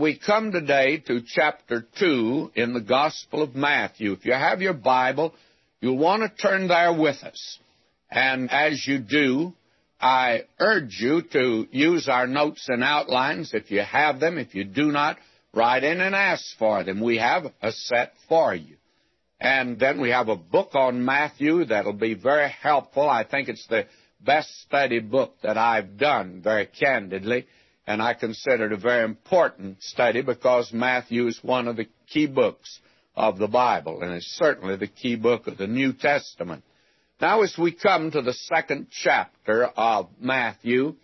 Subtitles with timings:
[0.00, 4.12] we come today to chapter 2 in the Gospel of Matthew.
[4.12, 5.34] If you have your Bible,
[5.80, 7.58] you'll want to turn there with us.
[8.10, 9.52] And as you do,
[10.00, 14.38] I urge you to use our notes and outlines if you have them.
[14.38, 15.18] If you do not,
[15.52, 17.02] write in and ask for them.
[17.02, 18.76] We have a set for you.
[19.38, 23.08] And then we have a book on Matthew that'll be very helpful.
[23.08, 23.84] I think it's the
[24.18, 27.46] best study book that I've done, very candidly.
[27.90, 32.28] And I consider it a very important study because Matthew is one of the key
[32.28, 32.78] books
[33.16, 36.62] of the Bible, and it's certainly the key book of the New Testament.
[37.20, 40.94] Now, as we come to the second chapter of Matthew,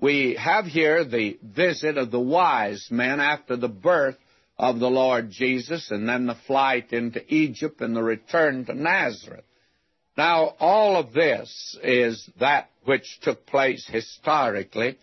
[0.00, 4.18] we have here the visit of the wise men after the birth
[4.58, 9.44] of the Lord Jesus, and then the flight into Egypt and the return to Nazareth.
[10.18, 14.98] Now, all of this is that which took place historically,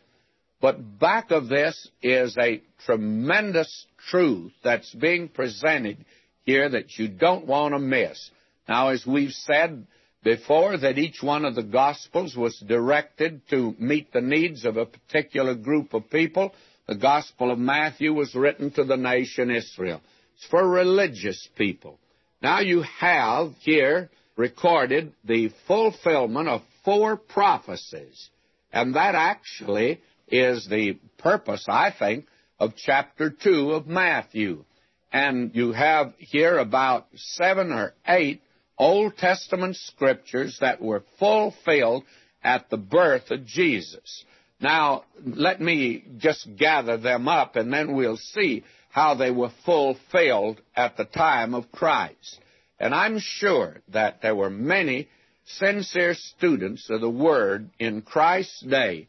[0.62, 6.04] but back of this is a tremendous truth that's being presented
[6.45, 8.29] here that you don't want to miss.
[8.68, 9.87] Now, as we've said
[10.24, 14.85] before, that each one of the Gospels was directed to meet the needs of a
[14.85, 16.54] particular group of people.
[16.87, 20.02] The Gospel of Matthew was written to the nation Israel.
[20.35, 21.99] It's for religious people.
[22.41, 28.30] Now you have here recorded the fulfillment of four prophecies.
[28.71, 29.99] And that actually
[30.32, 32.27] is the purpose, I think,
[32.60, 34.66] of chapter 2 of Matthew.
[35.12, 38.41] And you have here about seven or eight
[38.77, 42.04] Old Testament scriptures that were fulfilled
[42.44, 44.24] at the birth of Jesus.
[44.62, 50.62] Now, let me just gather them up and then we'll see how they were fulfilled
[50.76, 52.40] at the time of Christ.
[52.80, 55.08] And I'm sure that there were many
[55.46, 59.08] sincere students of the Word in Christ's day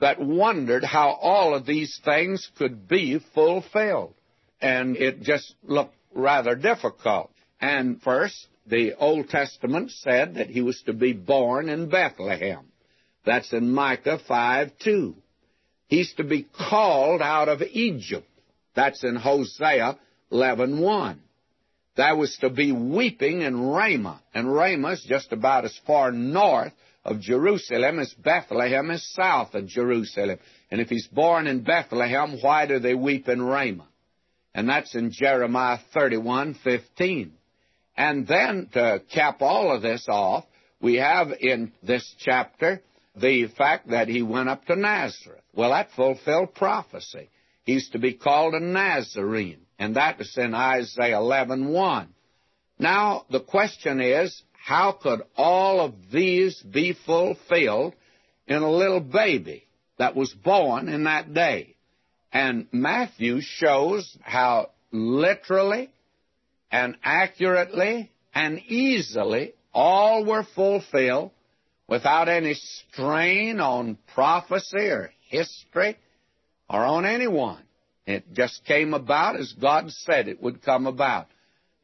[0.00, 4.14] that wondered how all of these things could be fulfilled.
[4.60, 7.30] And it just looked rather difficult.
[7.60, 12.66] And first, the Old Testament said that he was to be born in Bethlehem.
[13.24, 15.14] That's in Micah 5 2.
[15.88, 18.28] He's to be called out of Egypt.
[18.74, 19.98] That's in Hosea
[20.30, 21.20] 11 1.
[21.96, 26.72] There was to be weeping in Ramah, and Ramah is just about as far north
[27.06, 30.38] of Jerusalem as Bethlehem is south of Jerusalem.
[30.70, 33.86] And if he's born in Bethlehem, why do they weep in Ramah?
[34.54, 37.32] And that's in Jeremiah 31 15.
[37.96, 40.44] And then to cap all of this off,
[40.80, 42.82] we have in this chapter
[43.14, 45.42] the fact that he went up to Nazareth.
[45.54, 47.30] Well, that fulfilled prophecy.
[47.64, 52.08] He's to be called a Nazarene, and that is in Isaiah 11:1.
[52.78, 57.94] Now, the question is, how could all of these be fulfilled
[58.48, 59.62] in a little baby
[59.96, 61.76] that was born in that day?
[62.32, 65.88] And Matthew shows how literally
[66.72, 71.30] and accurately and easily all were fulfilled
[71.86, 75.96] without any strain on prophecy or history
[76.68, 77.62] or on anyone.
[78.04, 81.28] It just came about as God said it would come about.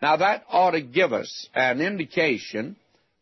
[0.02, 2.74] Now that ought to give us an indication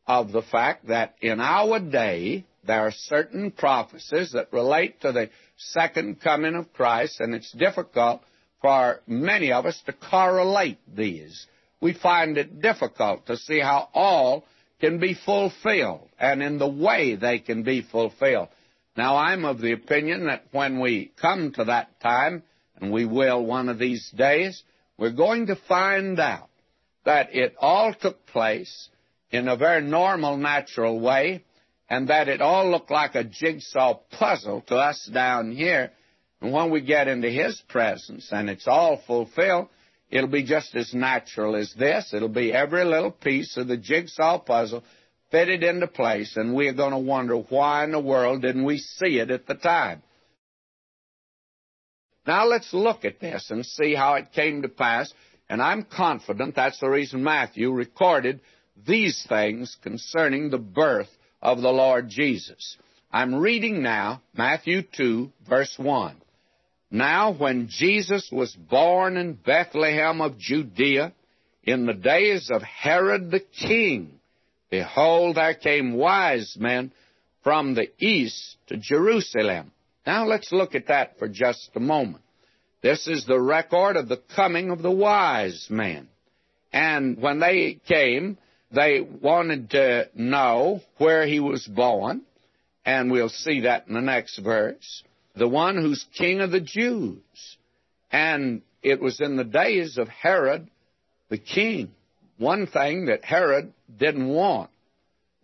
[0.07, 5.29] of the fact that in our day there are certain prophecies that relate to the
[5.59, 8.23] second coming of Christ, and it's difficult
[8.63, 11.47] for many of us to correlate these.
[11.83, 14.45] We find it difficult to see how all
[14.81, 18.49] can be fulfilled and in the way they can be fulfilled.
[18.97, 22.43] Now, I'm of the opinion that when we come to that time,
[22.77, 24.63] and we will one of these days,
[24.97, 26.50] we're going to find out
[27.05, 28.89] that it all took place
[29.31, 31.45] in a very normal, natural way,
[31.89, 35.91] and that it all looked like a jigsaw puzzle to us down here.
[36.41, 39.69] And when we get into His presence and it's all fulfilled,
[40.11, 42.13] it'll be just as natural as this.
[42.15, 44.85] It'll be every little piece of the jigsaw puzzle
[45.31, 49.19] fitted into place, and we're going to wonder why in the world didn't we see
[49.19, 50.03] it at the time.
[52.27, 55.13] Now let's look at this and see how it came to pass,
[55.51, 58.41] and I'm confident that's the reason Matthew recorded
[58.87, 61.11] these things concerning the birth
[61.43, 62.79] of the Lord Jesus.
[63.13, 66.17] I'm reading now Matthew 2, verse 1.
[66.93, 71.13] Now, when Jesus was born in Bethlehem of Judea,
[71.65, 74.21] in the days of Herod the king,
[74.71, 76.93] behold, there came wise men
[77.43, 79.73] from the east to Jerusalem.
[80.07, 82.23] Now, let's look at that for just a moment.
[82.83, 86.09] This is the record of the coming of the wise men.
[86.73, 88.39] And when they came,
[88.73, 92.23] they wanted to know where he was born,
[92.85, 95.03] and we'll see that in the next verse.
[95.35, 97.19] The one who's king of the Jews.
[98.11, 100.69] And it was in the days of Herod
[101.29, 101.93] the king.
[102.39, 104.71] One thing that Herod didn't want,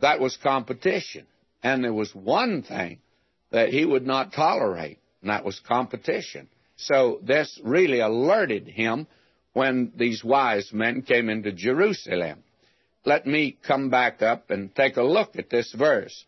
[0.01, 1.27] that was competition.
[1.63, 2.99] And there was one thing
[3.51, 6.49] that he would not tolerate, and that was competition.
[6.77, 9.07] So this really alerted him
[9.53, 12.43] when these wise men came into Jerusalem.
[13.05, 16.25] Let me come back up and take a look at this verse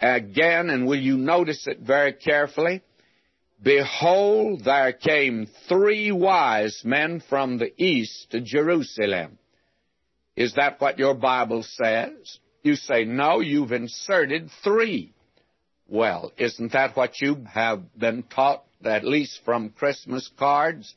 [0.00, 2.82] again, and will you notice it very carefully?
[3.62, 9.38] Behold, there came three wise men from the east to Jerusalem.
[10.36, 12.38] Is that what your Bible says?
[12.62, 15.14] You say, no, you've inserted three.
[15.88, 20.94] Well, isn't that what you have been taught, at least from Christmas cards?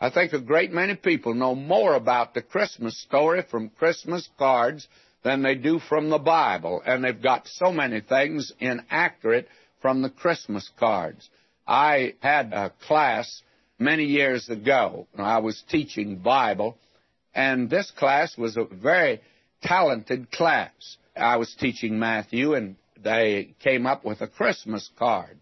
[0.00, 4.86] I think a great many people know more about the Christmas story from Christmas cards
[5.24, 9.48] than they do from the Bible, and they've got so many things inaccurate
[9.82, 11.28] from the Christmas cards.
[11.66, 13.42] I had a class
[13.78, 15.06] many years ago.
[15.16, 16.78] I was teaching Bible,
[17.34, 19.20] and this class was a very
[19.62, 20.96] talented class.
[21.16, 25.38] I was teaching Matthew, and they came up with a Christmas card,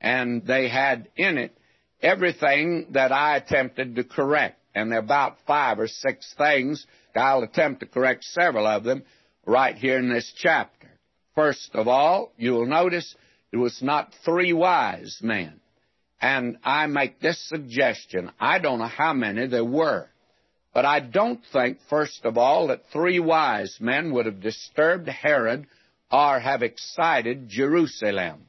[0.00, 1.56] and they had in it
[2.02, 4.60] everything that I attempted to correct.
[4.74, 6.86] And there are about five or six things.
[7.14, 9.02] I'll attempt to correct several of them
[9.46, 10.90] right here in this chapter.
[11.34, 13.14] First of all, you'll notice
[13.52, 15.60] it was not three wise men.
[16.20, 18.30] And I make this suggestion.
[18.40, 20.08] I don't know how many there were.
[20.74, 25.66] But I don't think, first of all, that three wise men would have disturbed Herod
[26.10, 28.46] or have excited Jerusalem.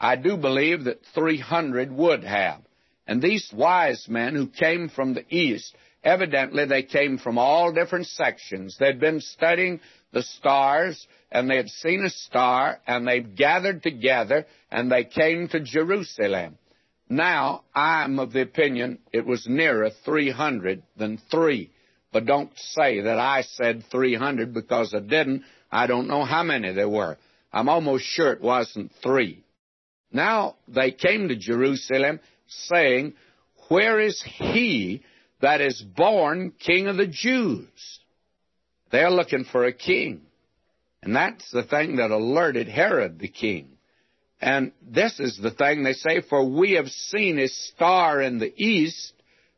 [0.00, 2.60] I do believe that 300 would have.
[3.06, 8.06] And these wise men who came from the east, evidently they came from all different
[8.06, 8.76] sections.
[8.78, 9.80] They'd been studying
[10.12, 15.48] the stars, and they had seen a star, and they gathered together, and they came
[15.48, 16.58] to Jerusalem.
[17.08, 21.70] Now, I'm of the opinion it was nearer 300 than 3.
[22.12, 25.42] But don't say that I said 300 because I didn't.
[25.70, 27.18] I don't know how many there were.
[27.52, 29.44] I'm almost sure it wasn't 3.
[30.16, 33.12] Now they came to Jerusalem saying,
[33.68, 35.02] Where is he
[35.42, 38.00] that is born King of the Jews?
[38.90, 40.22] They're looking for a king.
[41.02, 43.68] And that's the thing that alerted Herod the king.
[44.40, 48.52] And this is the thing they say, for we have seen his star in the
[48.56, 49.12] east,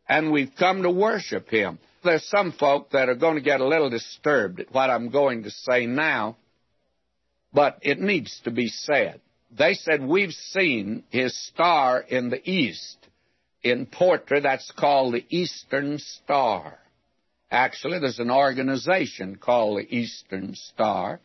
[0.09, 1.79] and we've come to worship him.
[2.03, 5.45] There's some folk that are going to get a little disturbed at what I'm going
[5.45, 6.37] to say now,
[7.53, 9.21] but it needs to be said.
[9.51, 12.97] They said, We've seen his star in the east.
[13.63, 16.79] In poetry, that's called the Eastern Star.
[17.51, 21.21] Actually, there's an organization called the Eastern Star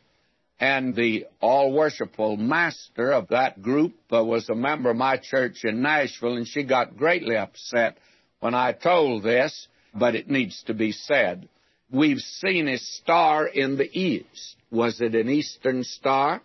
[0.64, 5.66] and the all worshipful master of that group uh, was a member of my church
[5.66, 7.98] in Nashville, and she got greatly upset
[8.40, 11.50] when I told this, but it needs to be said.
[11.92, 14.56] We've seen a star in the east.
[14.72, 16.42] Was it an eastern star?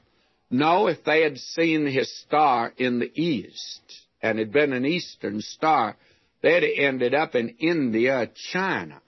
[0.50, 3.80] No, if they had seen his star in the east
[4.22, 5.96] and had been an eastern star,
[6.42, 9.00] they'd have ended up in India, China.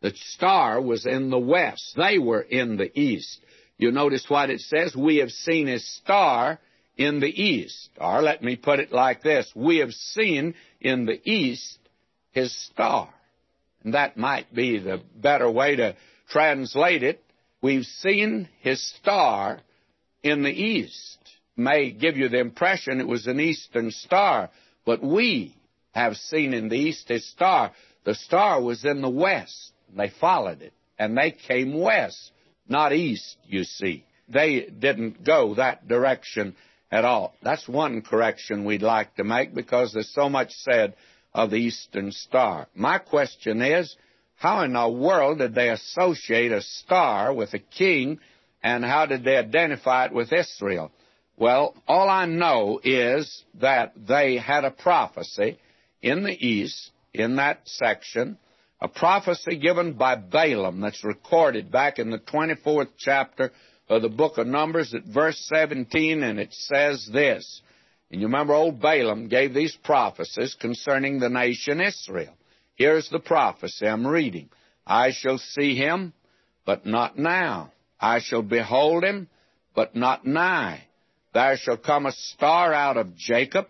[0.00, 1.94] The star was in the west.
[1.96, 3.40] They were in the east.
[3.78, 4.94] You notice what it says?
[4.94, 6.60] We have seen his star
[6.96, 7.90] in the east.
[7.98, 11.78] Or let me put it like this We have seen in the east
[12.30, 13.12] his star.
[13.82, 15.96] And that might be the better way to
[16.30, 17.22] translate it.
[17.60, 19.60] We've seen his star
[20.26, 21.18] in the east.
[21.56, 24.50] May give you the impression it was an eastern star,
[24.84, 25.56] but we
[25.92, 27.72] have seen in the east a star.
[28.04, 29.72] The star was in the west.
[29.96, 32.32] They followed it, and they came west
[32.68, 34.04] not east, you see.
[34.28, 36.56] They didn't go that direction
[36.90, 37.34] at all.
[37.42, 40.94] That's one correction we'd like to make because there's so much said
[41.32, 42.66] of the Eastern Star.
[42.74, 43.94] My question is,
[44.36, 48.18] how in the world did they associate a star with a king
[48.62, 50.92] and how did they identify it with Israel?
[51.36, 55.58] Well, all I know is that they had a prophecy
[56.00, 58.38] in the east, in that section,
[58.80, 63.52] a prophecy given by Balaam that's recorded back in the 24th chapter
[63.88, 67.62] of the book of Numbers at verse 17, and it says this.
[68.10, 72.34] And you remember old Balaam gave these prophecies concerning the nation Israel.
[72.76, 74.48] Here's the prophecy I'm reading.
[74.86, 76.12] I shall see him,
[76.64, 77.72] but not now.
[78.00, 79.28] I shall behold him,
[79.74, 80.84] but not nigh.
[81.34, 83.66] There shall come a star out of Jacob,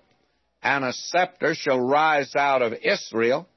[0.62, 3.48] and a scepter shall rise out of Israel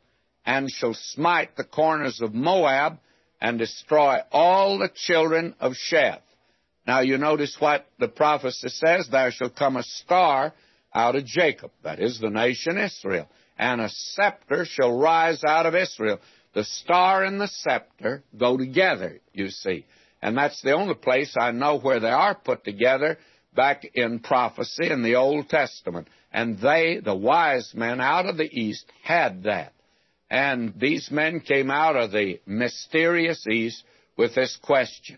[0.45, 2.99] and shall smite the corners of Moab
[3.41, 6.21] and destroy all the children of Sheth.
[6.87, 10.53] Now you notice what the prophecy says there shall come a star
[10.93, 15.75] out of Jacob, that is the nation Israel, and a scepter shall rise out of
[15.75, 16.19] Israel.
[16.53, 19.85] The star and the scepter go together, you see.
[20.21, 23.17] And that's the only place I know where they are put together
[23.55, 26.07] back in prophecy in the Old Testament.
[26.31, 29.73] And they, the wise men out of the East, had that.
[30.29, 33.83] And these men came out of the mysterious East
[34.15, 35.17] with this question.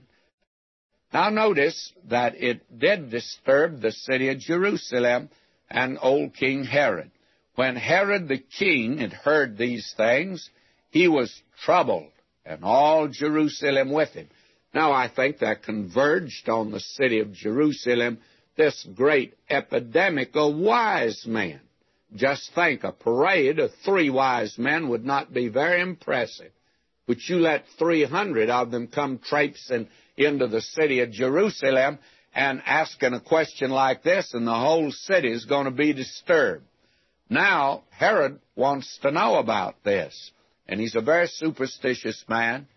[1.13, 5.29] Now notice that it did disturb the city of Jerusalem
[5.69, 7.11] and old King Herod.
[7.55, 10.49] When Herod the king had heard these things,
[10.89, 11.33] he was
[11.65, 12.11] troubled,
[12.45, 14.29] and all Jerusalem with him.
[14.73, 18.19] Now I think that converged on the city of Jerusalem
[18.55, 21.59] this great epidemic of wise men.
[22.15, 26.51] Just think, a parade of three wise men would not be very impressive.
[27.07, 29.87] But you let 300 of them come traipsing
[30.17, 31.99] into the city of Jerusalem
[32.33, 36.63] and asking a question like this, and the whole city is going to be disturbed.
[37.29, 40.31] Now, Herod wants to know about this,
[40.67, 42.67] and he's a very superstitious man.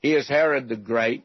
[0.00, 1.24] He is Herod the Great,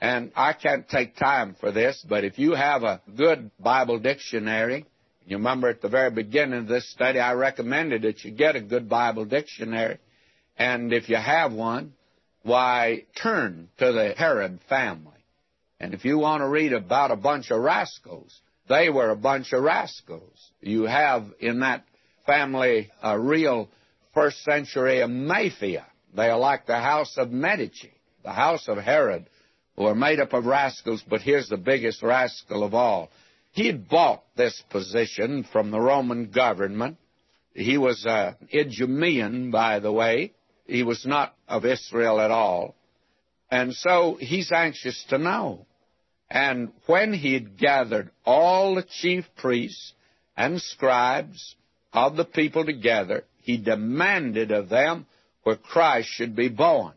[0.00, 4.84] and I can't take time for this, but if you have a good Bible dictionary,
[5.26, 8.60] you remember at the very beginning of this study, I recommended that you get a
[8.60, 9.98] good Bible dictionary.
[10.56, 11.94] And if you have one,
[12.42, 15.12] why, turn to the Herod family.
[15.80, 19.52] And if you want to read about a bunch of rascals, they were a bunch
[19.52, 20.38] of rascals.
[20.60, 21.84] You have in that
[22.26, 23.68] family a real
[24.14, 25.86] first century mafia.
[26.14, 29.28] They are like the house of Medici, the house of Herod,
[29.76, 33.10] who are made up of rascals, but here's the biggest rascal of all.
[33.52, 36.98] He'd bought this position from the Roman government.
[37.54, 40.32] He was an Idumean, by the way.
[40.66, 42.74] He was not of Israel at all.
[43.50, 45.66] And so he's anxious to know.
[46.28, 49.92] And when he'd gathered all the chief priests
[50.36, 51.54] and scribes
[51.92, 55.06] of the people together, he demanded of them
[55.44, 56.92] where Christ should be born.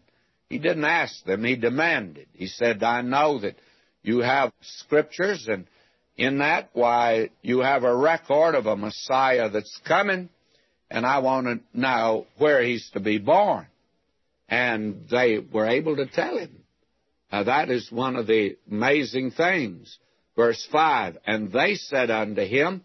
[0.49, 2.27] He didn't ask them, he demanded.
[2.33, 3.55] He said, I know that
[4.01, 5.67] you have scriptures, and
[6.17, 10.29] in that, why, you have a record of a Messiah that's coming,
[10.89, 13.67] and I want to know where he's to be born.
[14.49, 16.63] And they were able to tell him.
[17.31, 19.99] Now, that is one of the amazing things.
[20.35, 22.83] Verse 5 And they said unto him,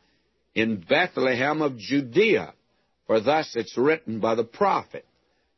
[0.54, 2.52] In Bethlehem of Judea,
[3.06, 5.06] for thus it's written by the prophet.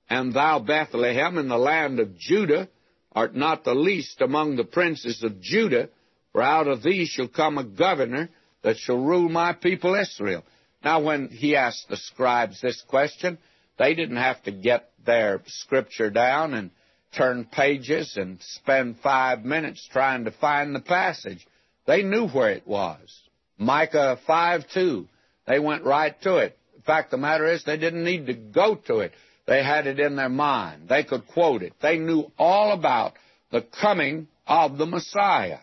[0.09, 2.69] And thou, Bethlehem, in the land of Judah,
[3.13, 5.89] art not the least among the princes of Judah,
[6.33, 8.29] for out of thee shall come a governor
[8.63, 10.45] that shall rule my people Israel.
[10.85, 13.39] Now, when he asked the scribes this question,
[13.79, 16.71] they didn't have to get their scripture down and
[17.17, 21.47] turn pages and spend five minutes trying to find the passage.
[21.87, 23.21] They knew where it was.
[23.59, 25.09] Micah 5 2.
[25.47, 26.59] They went right to it.
[26.75, 29.13] In fact, the matter is, they didn't need to go to it.
[29.47, 30.89] They had it in their mind.
[30.89, 31.75] They could quote it.
[31.81, 33.13] They knew all about
[33.51, 35.59] the coming of the Messiah.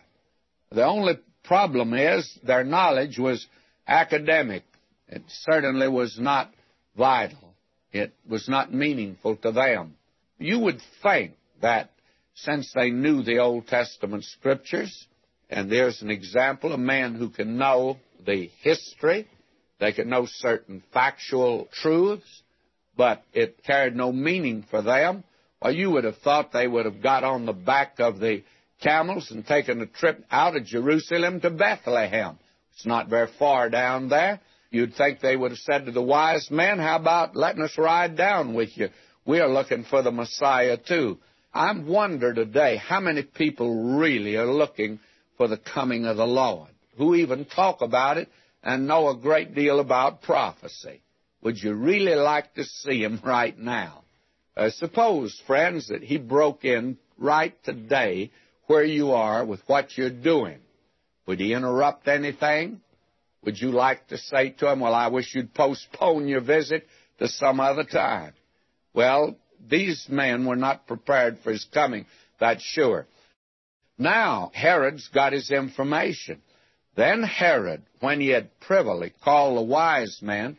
[0.72, 3.46] The only problem is their knowledge was
[3.86, 4.64] academic.
[5.08, 6.50] It certainly was not
[6.96, 7.54] vital.
[7.92, 9.94] It was not meaningful to them.
[10.38, 11.90] You would think that
[12.34, 15.06] since they knew the Old Testament scriptures,
[15.48, 19.28] and there's an example, a man who can know the history,
[19.78, 22.42] they can know certain factual truths,
[22.96, 25.24] but it carried no meaning for them.
[25.60, 28.42] Well, you would have thought they would have got on the back of the
[28.82, 32.38] camels and taken a trip out of Jerusalem to Bethlehem.
[32.74, 34.40] It's not very far down there.
[34.70, 38.16] You'd think they would have said to the wise men, How about letting us ride
[38.16, 38.88] down with you?
[39.24, 41.18] We are looking for the Messiah too.
[41.52, 44.98] I wonder today how many people really are looking
[45.36, 48.28] for the coming of the Lord, who even talk about it
[48.62, 51.00] and know a great deal about prophecy.
[51.44, 54.04] Would you really like to see him right now?
[54.56, 58.30] Uh, suppose, friends, that he broke in right today
[58.66, 60.58] where you are with what you're doing.
[61.26, 62.80] Would he interrupt anything?
[63.44, 66.86] Would you like to say to him, Well, I wish you'd postpone your visit
[67.18, 68.32] to some other time?
[68.94, 69.36] Well,
[69.68, 72.06] these men were not prepared for his coming,
[72.40, 73.06] that's sure.
[73.98, 76.40] Now, Herod's got his information.
[76.96, 80.56] Then Herod, when he had privily called the wise men,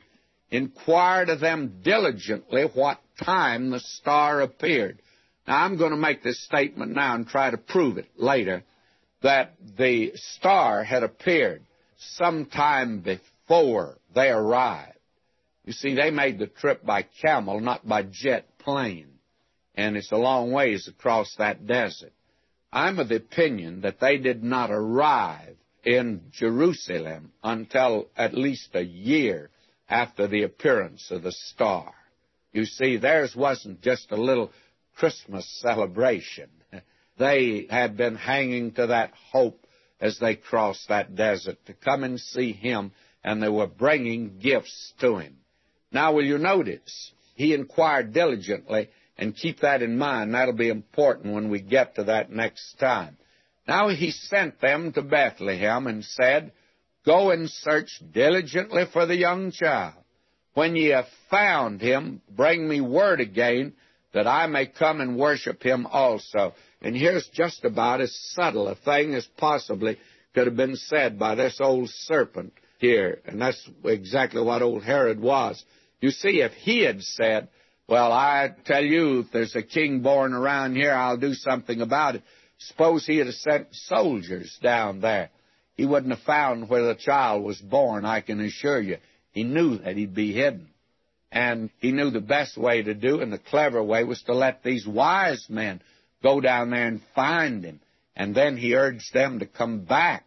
[0.50, 5.02] inquired of them diligently what time the star appeared.
[5.48, 8.64] Now, I'm going to make this statement now and try to prove it later
[9.22, 11.66] that the star had appeared
[11.98, 14.98] sometime before they arrived.
[15.66, 19.20] You see, they made the trip by camel, not by jet plane,
[19.74, 22.14] and it's a long ways across that desert.
[22.72, 28.84] I'm of the opinion that they did not arrive in Jerusalem until at least a
[28.84, 29.50] year
[29.89, 31.94] after the appearance of the star.
[32.51, 34.51] You see, theirs wasn't just a little
[34.96, 36.50] Christmas celebration.
[37.18, 39.65] They had been hanging to that hope
[40.00, 42.92] as they crossed that desert to come and see him,
[43.24, 45.38] and they were bringing gifts to him.
[45.92, 47.12] Now, will you notice?
[47.36, 50.34] He inquired diligently, and keep that in mind.
[50.34, 53.18] That'll be important when we get to that next time.
[53.68, 56.51] Now he sent them to Bethlehem and said,
[57.05, 59.93] Go and search diligently for the young child.
[60.53, 63.74] When ye have found him, bring me word again
[64.13, 66.53] that I may come and worship him also.
[66.81, 69.97] And here's just about as subtle a thing as possibly
[70.33, 73.19] could have been said by this old serpent here.
[73.25, 75.63] And that's exactly what old Herod was.
[76.00, 77.50] You see, if he had said,
[77.88, 82.15] well, I tell you, if there's a king born around here, I'll do something about
[82.15, 82.24] it.
[82.57, 85.29] Suppose he had sent soldiers down there.
[85.75, 88.98] He wouldn't have found where the child was born, I can assure you.
[89.32, 90.70] He knew that he'd be hidden.
[91.32, 94.63] And he knew the best way to do, and the clever way was to let
[94.63, 95.82] these wise men
[96.24, 97.82] go down there and find him.
[98.15, 100.24] And then he urged them to come back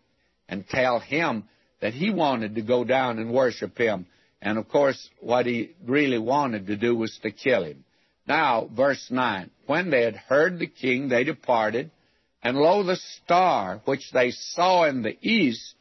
[0.49, 1.45] and tell him
[1.81, 4.07] that he wanted to go down and worship him.
[4.43, 7.85] And of course, what he really wanted to do was to kill him.
[8.26, 9.50] Now, verse 9.
[9.67, 11.90] When they had heard the king, they departed,
[12.42, 15.75] and lo, the star which they saw in the east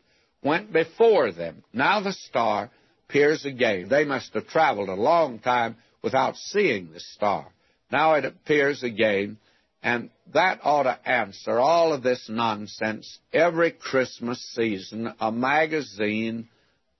[0.43, 1.63] went before them.
[1.73, 2.71] Now the star
[3.07, 3.87] appears again.
[3.89, 7.47] They must have traveled a long time without seeing the star.
[7.91, 9.37] Now it appears again,
[9.83, 13.19] and that ought to answer all of this nonsense.
[13.31, 16.49] Every Christmas season, a magazine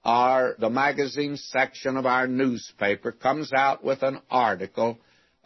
[0.05, 4.97] or the magazine section of our newspaper comes out with an article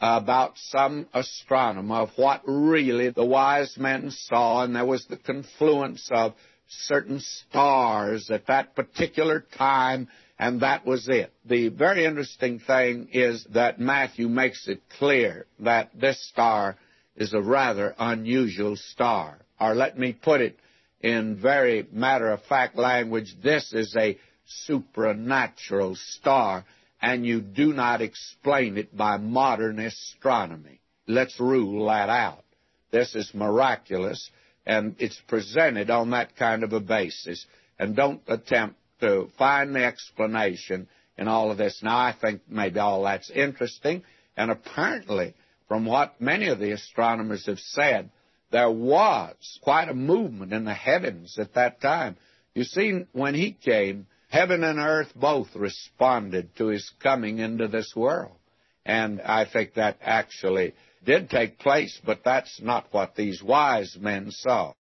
[0.01, 6.09] about some astronomer of what really the wise men saw, and there was the confluence
[6.11, 6.33] of
[6.67, 10.07] certain stars at that particular time,
[10.39, 11.31] and that was it.
[11.45, 16.77] The very interesting thing is that Matthew makes it clear that this star
[17.15, 19.37] is a rather unusual star.
[19.59, 20.57] Or let me put it
[21.01, 24.17] in very matter of fact language this is a
[24.65, 26.65] supernatural star
[27.01, 30.79] and you do not explain it by modern astronomy.
[31.07, 32.43] Let's rule that out.
[32.91, 34.29] This is miraculous,
[34.65, 37.45] and it's presented on that kind of a basis.
[37.79, 40.87] And don't attempt to find the explanation
[41.17, 41.79] in all of this.
[41.81, 44.03] Now, I think maybe all that's interesting,
[44.37, 45.33] and apparently,
[45.67, 48.11] from what many of the astronomers have said,
[48.51, 52.17] there was quite a movement in the heavens at that time.
[52.53, 57.93] You see, when he came, Heaven and earth both responded to his coming into this
[57.93, 58.37] world.
[58.85, 60.73] And I think that actually
[61.05, 64.73] did take place, but that's not what these wise men saw.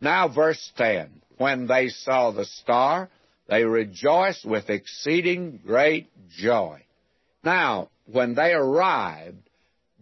[0.00, 3.10] Now, verse 10 When they saw the star,
[3.48, 6.84] they rejoiced with exceeding great joy.
[7.42, 9.50] Now, when they arrived,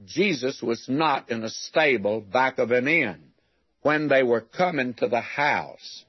[0.05, 3.33] Jesus was not in a stable back of an inn.
[3.81, 6.05] When they were coming to the house,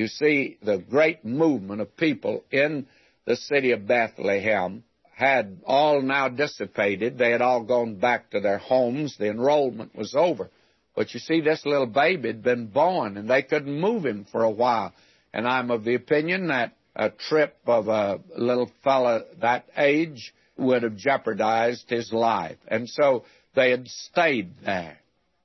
[0.00, 2.86] you see, the great movement of people in
[3.26, 4.82] the city of Bethlehem
[5.14, 7.18] had all now dissipated.
[7.18, 9.18] They had all gone back to their homes.
[9.18, 10.48] The enrollment was over.
[10.96, 14.42] But you see, this little baby had been born, and they couldn't move him for
[14.42, 14.94] a while.
[15.34, 20.82] And I'm of the opinion that a trip of a little fellow that age would
[20.82, 22.56] have jeopardized his life.
[22.68, 24.98] And so they had stayed there.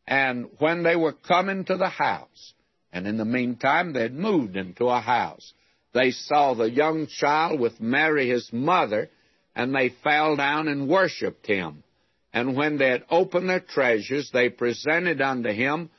[0.08, 2.54] And when they were coming to the house,
[2.96, 5.52] and in the meantime, they had moved into a house.
[5.94, 9.10] They saw the young child with Mary, his mother,
[9.54, 11.84] and they fell down and worshipped him.
[12.32, 15.90] And when they had opened their treasures, they presented unto him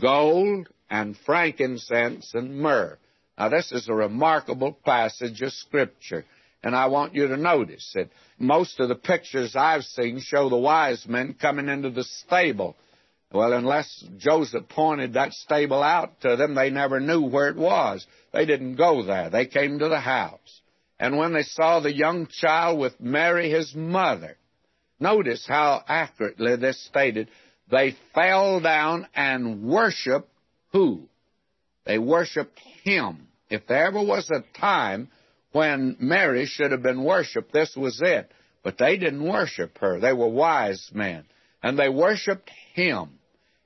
[0.00, 2.98] gold and frankincense and myrrh.
[3.36, 6.24] Now, this is a remarkable passage of Scripture.
[6.62, 8.08] And I want you to notice that
[8.38, 12.74] most of the pictures I've seen show the wise men coming into the stable
[13.32, 18.06] well, unless Joseph pointed that stable out to them, they never knew where it was.
[18.32, 19.28] They didn't go there.
[19.28, 20.60] They came to the house.
[20.98, 24.36] And when they saw the young child with Mary, his mother,
[24.98, 27.28] notice how accurately this stated,
[27.70, 30.30] they fell down and worshiped
[30.72, 31.08] who?
[31.84, 33.28] They worshiped him.
[33.50, 35.08] If there ever was a time
[35.52, 38.30] when Mary should have been worshiped, this was it.
[38.62, 40.00] But they didn't worship her.
[40.00, 41.24] They were wise men.
[41.62, 43.17] And they worshiped him.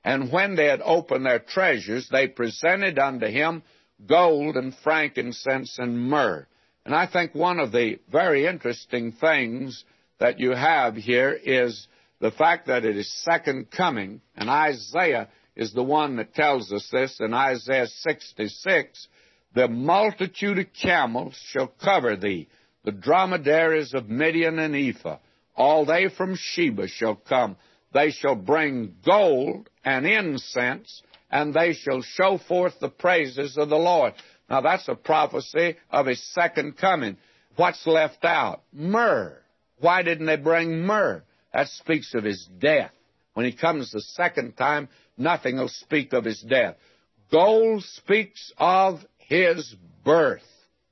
[0.03, 3.63] And when they had opened their treasures, they presented unto him
[4.05, 6.47] gold and frankincense and myrrh.
[6.85, 9.85] And I think one of the very interesting things
[10.19, 11.87] that you have here is
[12.19, 16.87] the fact that it is second coming, and Isaiah is the one that tells us
[16.91, 19.07] this in Isaiah 66
[19.53, 22.47] The multitude of camels shall cover thee,
[22.83, 25.19] the dromedaries of Midian and Ephah.
[25.55, 27.55] All they from Sheba shall come.
[27.93, 33.77] They shall bring gold and incense, and they shall show forth the praises of the
[33.77, 34.13] Lord.
[34.49, 37.17] Now that's a prophecy of his second coming.
[37.55, 38.61] What's left out?
[38.71, 39.37] Myrrh.
[39.79, 41.23] Why didn't they bring myrrh?
[41.53, 42.91] That speaks of his death.
[43.33, 46.75] When he comes the second time, nothing will speak of his death.
[47.31, 50.41] Gold speaks of his birth.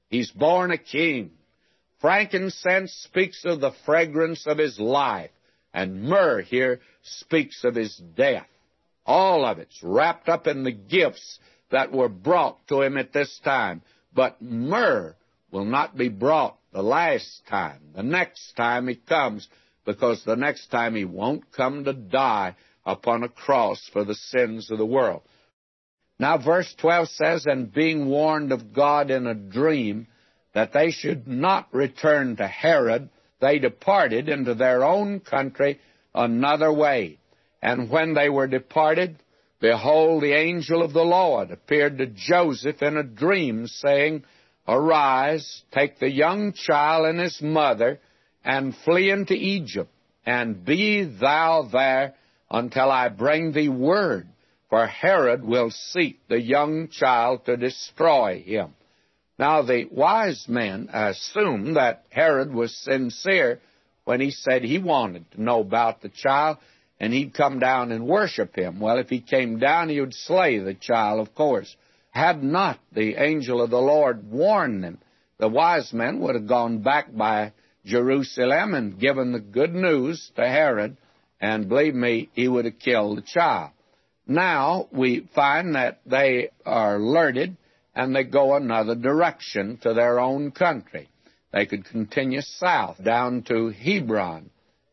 [0.09, 1.31] He's born a king.
[1.99, 5.31] Frankincense speaks of the fragrance of his life.
[5.73, 8.47] And myrrh here speaks of his death.
[9.05, 11.39] All of it's wrapped up in the gifts
[11.71, 13.81] that were brought to him at this time.
[14.13, 15.15] But myrrh
[15.51, 19.47] will not be brought the last time, the next time he comes,
[19.85, 24.71] because the next time he won't come to die upon a cross for the sins
[24.71, 25.21] of the world.
[26.19, 30.07] Now, verse 12 says, And being warned of God in a dream
[30.53, 33.09] that they should not return to Herod,
[33.39, 35.79] they departed into their own country
[36.13, 37.17] another way.
[37.61, 39.17] And when they were departed,
[39.59, 44.23] behold, the angel of the Lord appeared to Joseph in a dream, saying,
[44.67, 47.99] Arise, take the young child and his mother,
[48.43, 49.91] and flee into Egypt,
[50.25, 52.15] and be thou there
[52.49, 54.27] until I bring thee word
[54.71, 58.73] for Herod will seek the young child to destroy him.
[59.37, 63.59] Now, the wise men assumed that Herod was sincere
[64.05, 66.57] when he said he wanted to know about the child
[67.01, 68.79] and he'd come down and worship him.
[68.79, 71.75] Well, if he came down, he would slay the child, of course.
[72.11, 74.99] Had not the angel of the Lord warned them,
[75.39, 77.53] the wise men would have gone back by
[77.85, 80.95] Jerusalem and given the good news to Herod,
[81.39, 83.71] and believe me, he would have killed the child.
[84.27, 87.57] Now we find that they are alerted
[87.95, 91.09] and they go another direction to their own country.
[91.51, 94.50] They could continue south down to Hebron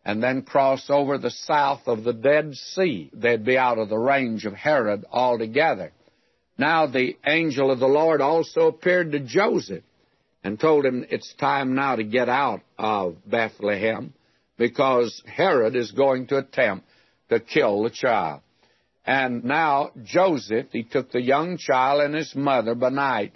[0.08, 3.10] and then cross over the south of the Dead Sea.
[3.12, 5.92] They'd be out of the range of Herod altogether.
[6.56, 9.84] Now the angel of the Lord also appeared to Joseph
[10.42, 14.14] and told him it's time now to get out of Bethlehem
[14.56, 16.86] because Herod is going to attempt
[17.28, 18.40] to kill the child.
[19.04, 23.34] And now Joseph, he took the young child and his mother by night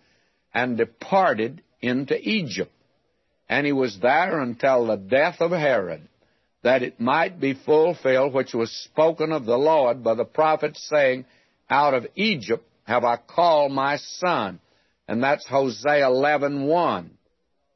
[0.55, 2.73] and departed into Egypt.
[3.47, 6.09] And he was there until the death of Herod,
[6.63, 11.25] that it might be fulfilled which was spoken of the Lord by the prophet, saying,
[11.69, 14.61] Out of Egypt have I called my son.
[15.09, 17.11] And that's Hosea 11.1.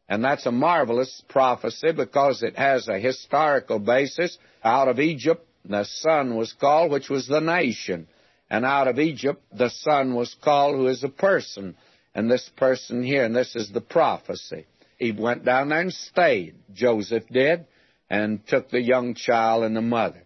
[0.08, 4.38] And that's a marvelous prophecy because it has a historical basis.
[4.62, 8.06] Out of Egypt the son was called, which was the nation.
[8.48, 11.76] And out of Egypt, the son was called, who is a person.
[12.14, 14.66] And this person here, and this is the prophecy.
[14.98, 17.66] He went down there and stayed, Joseph did,
[18.08, 20.22] and took the young child and the mother.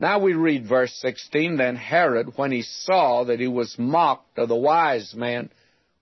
[0.00, 1.56] Now we read verse 16.
[1.56, 5.50] Then Herod, when he saw that he was mocked of the wise men,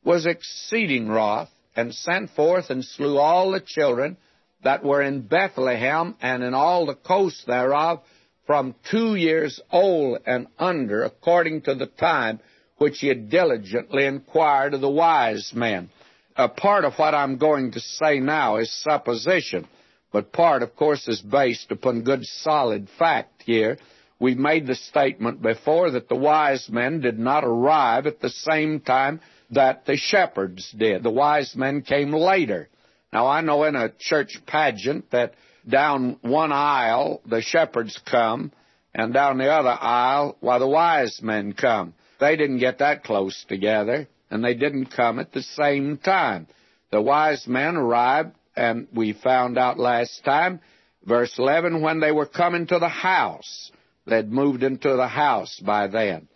[0.04, 4.16] was exceeding wroth, and sent forth and slew all the children
[4.64, 8.00] that were in Bethlehem and in all the coasts thereof,
[8.46, 12.40] from two years old and under, according to the time
[12.78, 15.88] which he had diligently inquired of the wise men.
[16.36, 19.68] A part of what I'm going to say now is supposition,
[20.12, 23.78] but part, of course, is based upon good solid fact here.
[24.20, 28.80] We've made the statement before that the wise men did not arrive at the same
[28.80, 29.20] time
[29.50, 31.02] that the shepherds did.
[31.02, 32.68] The wise men came later.
[33.12, 35.34] Now, I know in a church pageant that
[35.68, 38.52] down one aisle the shepherds come,
[38.94, 41.94] and down the other aisle, why, the wise men come.
[42.20, 46.46] They didn't get that close together, and they didn't come at the same time.
[46.90, 50.60] The wise men arrived, and we found out last time,
[51.04, 53.70] verse 11, when they were coming to the house.
[54.06, 56.28] They'd moved into the house by then.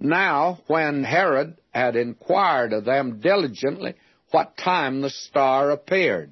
[0.00, 3.94] Now, when Herod had inquired of them diligently
[4.30, 6.30] what time the star appeared,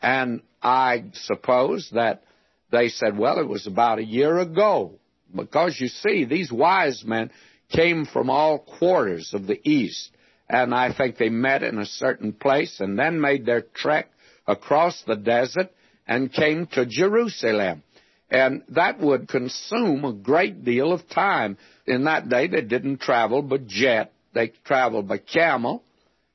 [0.00, 2.22] and I suppose that
[2.70, 4.98] they said, well, it was about a year ago.
[5.34, 7.30] Because you see, these wise men
[7.70, 10.10] came from all quarters of the East.
[10.48, 14.10] And I think they met in a certain place and then made their trek
[14.52, 15.70] across the desert
[16.06, 17.82] and came to Jerusalem.
[18.30, 21.58] And that would consume a great deal of time.
[21.86, 24.12] In that day, they didn't travel by jet.
[24.32, 25.82] They traveled by camel.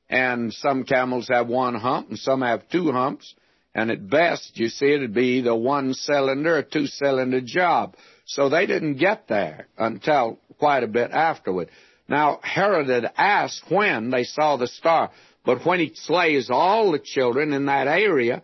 [0.08, 3.34] And some camels have one hump and some have two humps.
[3.74, 7.96] And at best, you see, it'd be either one cylinder or two cylinder job.
[8.26, 11.68] So they didn't get there until quite a bit afterward.
[12.08, 15.10] Now, Herod had asked when they saw the star.
[15.44, 18.42] But when he slays all the children in that area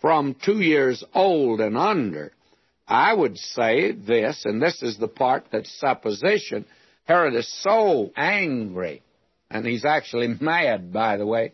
[0.00, 2.32] from two years old and under,
[2.86, 6.64] I would say this, and this is the part that's supposition.
[7.04, 9.02] Herod is so angry,
[9.50, 11.52] and he's actually mad, by the way,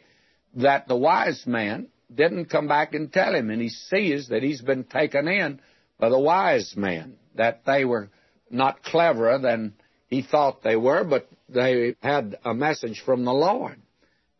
[0.55, 4.61] that the wise man didn't come back and tell him, and he sees that he's
[4.61, 5.61] been taken in
[5.99, 8.11] by the wise men, that they were
[8.51, 9.73] not cleverer than
[10.09, 13.82] he thought they were, but they had a message from the Lord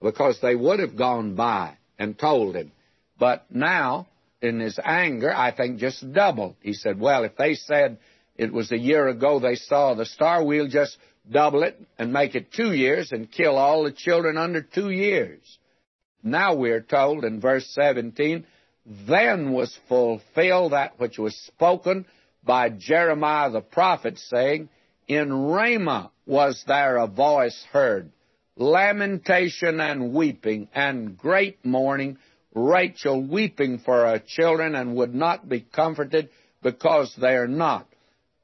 [0.03, 2.73] because they would have gone by and told him.
[3.19, 4.09] But now,
[4.41, 6.57] in his anger, I think just doubled.
[6.61, 7.99] He said, Well, if they said
[8.37, 10.97] it was a year ago they saw the star, we'll just
[11.31, 15.59] double it and make it two years and kill all the children under two years.
[16.23, 18.45] Now we're told in verse 17,
[19.07, 22.07] then was fulfilled that which was spoken
[22.45, 24.69] by Jeremiah the prophet, saying,
[25.07, 28.11] In Ramah was there a voice heard,
[28.57, 32.19] lamentation and weeping, and great mourning,
[32.55, 36.29] Rachel weeping for her children, and would not be comforted
[36.63, 37.87] because they are not.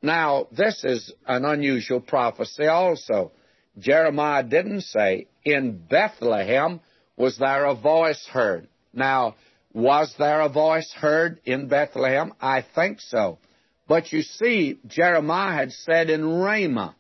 [0.03, 3.33] Now, this is an unusual prophecy also.
[3.79, 6.81] Jeremiah didn't say, In Bethlehem
[7.17, 8.69] was there a voice heard.
[8.93, 9.35] Now,
[9.73, 12.33] was there a voice heard in Bethlehem?
[12.41, 13.39] I think so.
[13.87, 16.95] But you see, Jeremiah had said in Ramah,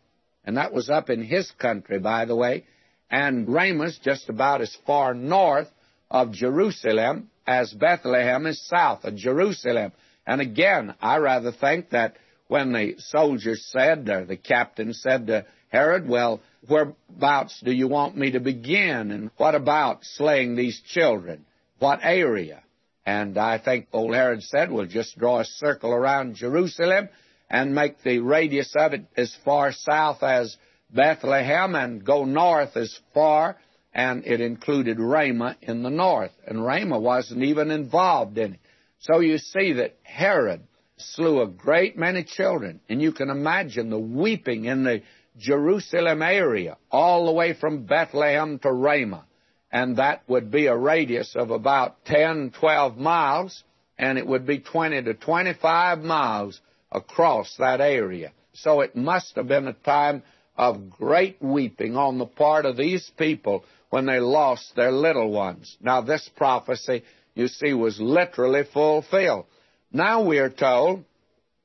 [0.45, 2.65] and that was up in his country, by the way,
[3.11, 5.69] and Ramah's just about as far north
[6.11, 9.93] of Jerusalem as Bethlehem is south of Jerusalem.
[10.27, 12.17] And again, I rather think that
[12.49, 18.17] when the soldiers said, or the captain said to Herod, well, whereabouts do you want
[18.17, 19.11] me to begin?
[19.11, 21.47] And what about slaying these children?
[21.79, 22.63] What area?
[23.07, 27.09] And I think old Herod said, we'll just draw a circle around Jerusalem
[27.49, 30.57] and make the radius of it as far south as
[30.91, 33.57] Bethlehem and go north as far,
[33.93, 36.33] and it included Ramah in the north.
[36.47, 38.61] And Ramah wasn't even involved in it.
[39.01, 40.63] So you see that Herod
[40.97, 45.03] slew a great many children, and you can imagine the weeping in the
[45.37, 49.25] Jerusalem area, all the way from Bethlehem to Ramah
[49.71, 53.65] and that would be a radius of about 10, 12 miles,
[53.99, 58.33] and it would be 20 to 25 miles across that area.
[58.55, 60.23] So it must have been a time
[60.59, 65.77] of great weeping on the part of these people when they lost their little ones.
[65.81, 69.47] Now, this prophecy, you see, was literally fulfilled.
[69.93, 71.05] Now we are told,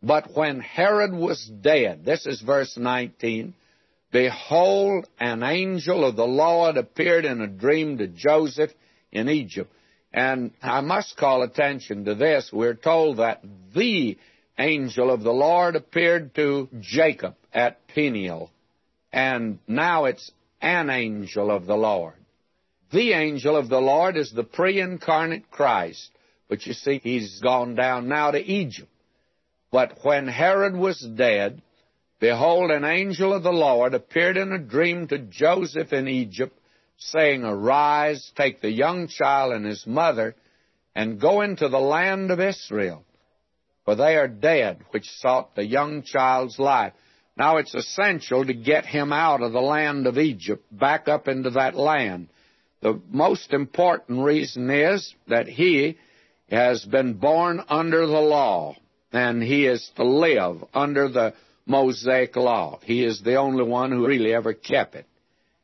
[0.01, 3.56] but when Herod was dead, this is verse 19,
[4.12, 8.69] Behold, an angel of the Lord appeared in a dream to Joseph
[9.12, 9.73] in Egypt.
[10.13, 12.51] And I must call attention to this.
[12.53, 14.19] We're told that the
[14.60, 18.51] angel of the Lord appeared to Jacob at Peniel.
[19.13, 22.15] And now it's an angel of the Lord.
[22.91, 26.10] The angel of the Lord is the pre incarnate Christ.
[26.49, 28.89] But you see, he's gone down now to Egypt.
[29.71, 31.62] But when Herod was dead,
[32.19, 36.58] Behold, an angel of the Lord appeared in a dream to Joseph in Egypt,
[36.97, 40.34] saying, Arise, take the young child and his mother,
[40.95, 43.04] and go into the land of Israel,
[43.84, 46.93] for they are dead which sought the young child's life.
[47.35, 51.51] Now it's essential to get him out of the land of Egypt, back up into
[51.51, 52.29] that land.
[52.81, 55.97] The most important reason is that he
[56.51, 58.75] has been born under the law,
[59.11, 61.33] and he is to live under the
[61.65, 62.79] Mosaic law.
[62.83, 65.07] He is the only one who really ever kept it.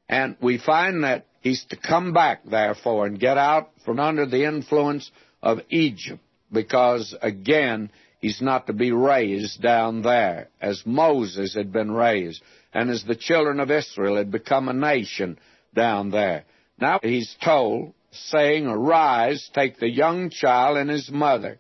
[0.07, 4.45] And we find that he's to come back, therefore, and get out from under the
[4.45, 5.11] influence
[5.43, 11.91] of Egypt, because, again, he's not to be raised down there as Moses had been
[11.91, 12.41] raised,
[12.73, 15.39] and as the children of Israel had become a nation
[15.75, 16.45] down there.
[16.79, 21.59] Now he's told, saying, Arise, take the young child and his mother,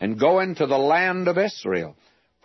[0.00, 1.96] and go into the land of Israel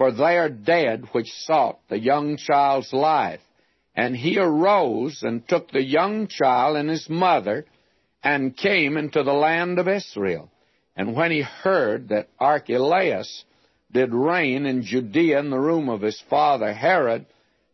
[0.01, 3.39] for they are dead which sought the young child's life.
[3.95, 7.67] And he arose and took the young child and his mother
[8.23, 10.49] and came into the land of Israel.
[10.95, 13.45] And when he heard that Archelaus
[13.93, 17.25] did reign in Judea in the room of his father Herod,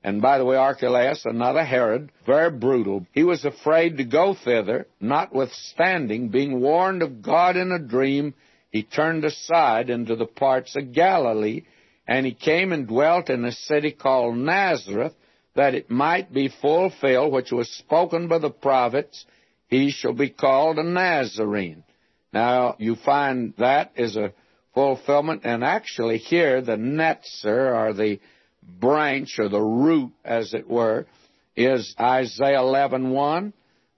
[0.04, 4.88] and by the way, Archelaus, another Herod, very brutal, he was afraid to go thither,
[5.02, 8.34] notwithstanding, being warned of God in a dream,
[8.72, 11.64] he turned aside into the parts of Galilee,
[12.08, 15.14] and he came and dwelt in a city called Nazareth,
[15.56, 19.26] that it might be fulfilled which was spoken by the prophets,
[19.68, 21.84] he shall be called a Nazarene.
[22.32, 24.32] Now, you find that is a
[24.78, 28.20] fulfillment, and actually here the netzer, or the
[28.62, 31.08] branch, or the root, as it were,
[31.56, 33.54] is Isaiah 11.1,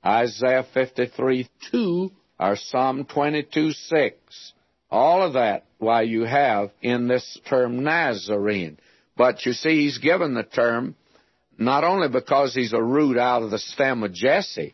[0.06, 4.54] Isaiah 53 2, or Psalm 22 6.
[4.89, 8.78] All of that, why you have in this term Nazarene.
[9.18, 10.96] But you see, he's given the term
[11.58, 14.74] not only because he's a root out of the stem of Jesse,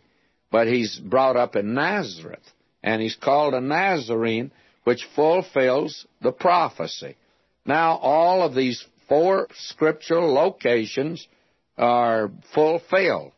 [0.51, 2.45] but he's brought up in Nazareth.
[2.83, 4.51] And he's called a Nazarene,
[4.85, 7.17] which fulfills the prophecy.
[7.65, 11.27] Now, all of these four scriptural locations
[11.77, 13.33] are fulfilled.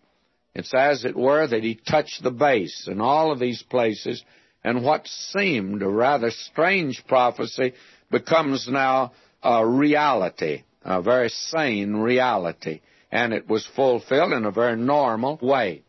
[0.53, 4.23] It's as it were that he touched the base in all of these places,
[4.63, 7.73] and what seemed a rather strange prophecy
[8.11, 12.81] becomes now a reality, a very sane reality,
[13.11, 15.83] and it was fulfilled in a very normal way.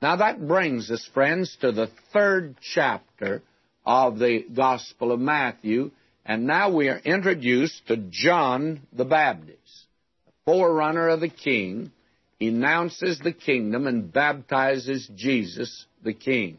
[0.00, 3.42] Now that brings us, friends, to the third chapter
[3.84, 5.90] of the Gospel of Matthew,
[6.24, 9.86] and now we are introduced to John the Baptist,
[10.26, 11.92] the forerunner of the King.
[12.40, 16.58] Announces the kingdom and baptizes Jesus the King.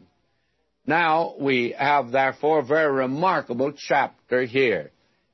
[0.86, 4.92] Now we have, therefore, a very remarkable chapter here.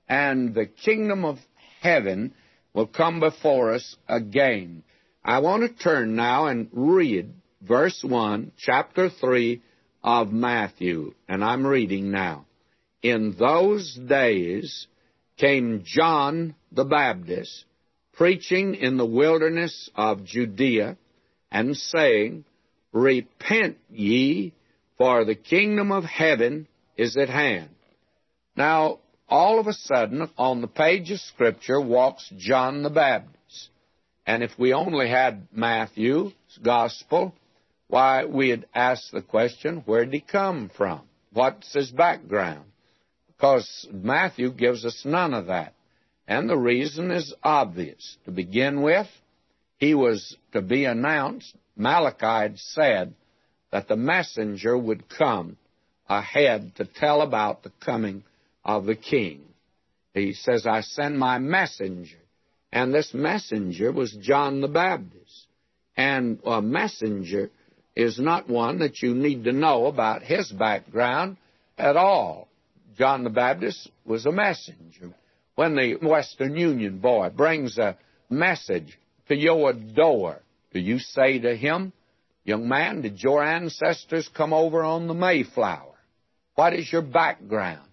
[0.08, 1.38] And the kingdom of
[1.80, 2.34] heaven
[2.74, 4.82] will come before us again.
[5.24, 9.62] I want to turn now and read verse 1, chapter 3
[10.02, 11.14] of Matthew.
[11.28, 12.46] And I'm reading now.
[13.02, 14.86] In those days
[15.38, 17.64] came John the Baptist,
[18.12, 20.96] preaching in the wilderness of Judea,
[21.50, 22.44] and saying,
[22.92, 24.52] Repent ye,
[24.98, 27.70] for the kingdom of heaven is at hand.
[28.56, 33.70] Now, all of a sudden, on the page of Scripture walks John the Baptist.
[34.26, 36.32] And if we only had Matthew's
[36.62, 37.34] Gospel,
[37.90, 41.02] why, we had asked the question, where did he come from?
[41.32, 42.64] What's his background?
[43.36, 45.74] Because Matthew gives us none of that.
[46.26, 48.16] And the reason is obvious.
[48.24, 49.08] To begin with,
[49.78, 51.52] he was to be announced.
[51.76, 53.14] Malachi had said
[53.72, 55.56] that the messenger would come
[56.08, 58.22] ahead to tell about the coming
[58.64, 59.42] of the king.
[60.14, 62.18] He says, I send my messenger.
[62.72, 65.46] And this messenger was John the Baptist.
[65.96, 67.50] And a messenger
[68.00, 71.36] is not one that you need to know about his background
[71.76, 72.48] at all.
[72.96, 75.14] John the Baptist was a messenger.
[75.54, 77.96] When the Western Union boy brings a
[78.28, 80.40] message to your door,
[80.72, 81.92] do you say to him,
[82.44, 85.94] Young man, did your ancestors come over on the Mayflower?
[86.54, 87.88] What is your background?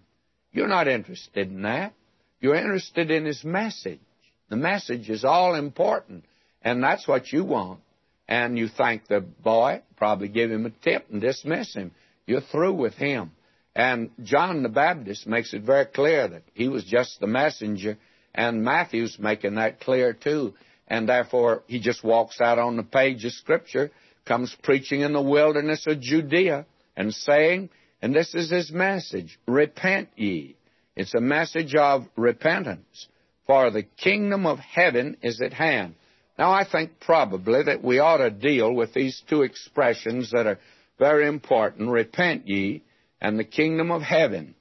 [0.52, 1.92] You're not interested in that.
[2.40, 4.00] You're interested in his message.
[4.48, 6.24] The message is all important,
[6.62, 7.80] and that's what you want.
[8.28, 11.92] And you thank the boy, probably give him a tip and dismiss him.
[12.26, 13.32] You're through with him.
[13.74, 17.96] And John the Baptist makes it very clear that he was just the messenger,
[18.34, 20.54] and Matthew's making that clear too.
[20.88, 23.90] And therefore, he just walks out on the page of Scripture,
[24.26, 27.70] comes preaching in the wilderness of Judea, and saying,
[28.02, 30.56] and this is his message repent ye.
[30.96, 33.08] It's a message of repentance,
[33.46, 35.94] for the kingdom of heaven is at hand.
[36.38, 40.60] Now, I think probably that we ought to deal with these two expressions that are
[40.98, 42.84] very important repent ye
[43.20, 44.54] and the kingdom of heaven,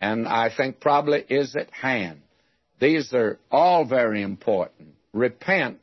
[0.00, 2.22] and I think probably is at hand.
[2.80, 4.94] These are all very important.
[5.12, 5.78] Repent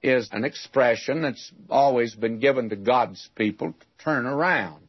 [0.00, 4.86] is an expression that's always been given to God's people to turn around.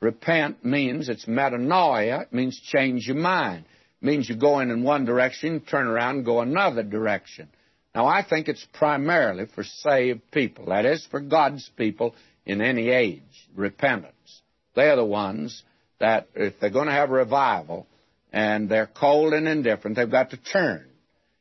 [0.00, 3.64] Repent means it's metanoia, it means change your mind.
[4.02, 7.48] It means you go in in one direction, turn around go another direction.
[7.94, 10.66] Now, I think it's primarily for saved people.
[10.66, 12.14] That is, for God's people
[12.46, 13.22] in any age.
[13.54, 14.42] Repentance.
[14.74, 15.62] They're the ones
[15.98, 17.86] that if they're going to have revival
[18.32, 20.86] and they're cold and indifferent, they've got to turn.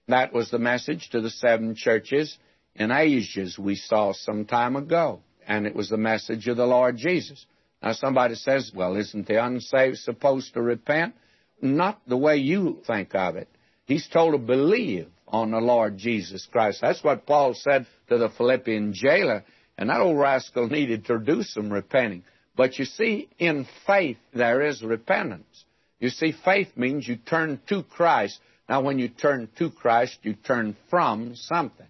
[0.07, 2.35] That was the message to the seven churches
[2.75, 5.21] in Asia we saw some time ago.
[5.47, 7.45] And it was the message of the Lord Jesus.
[7.81, 11.15] Now somebody says, well, isn't the unsaved supposed to repent?
[11.61, 13.49] Not the way you think of it.
[13.85, 16.81] He's told to believe on the Lord Jesus Christ.
[16.81, 19.43] That's what Paul said to the Philippian jailer.
[19.77, 22.23] And that old rascal needed to do some repenting.
[22.55, 25.63] But you see, in faith, there is repentance.
[25.99, 28.39] You see, faith means you turn to Christ.
[28.67, 31.87] Now, when you turn to Christ, you turn from something.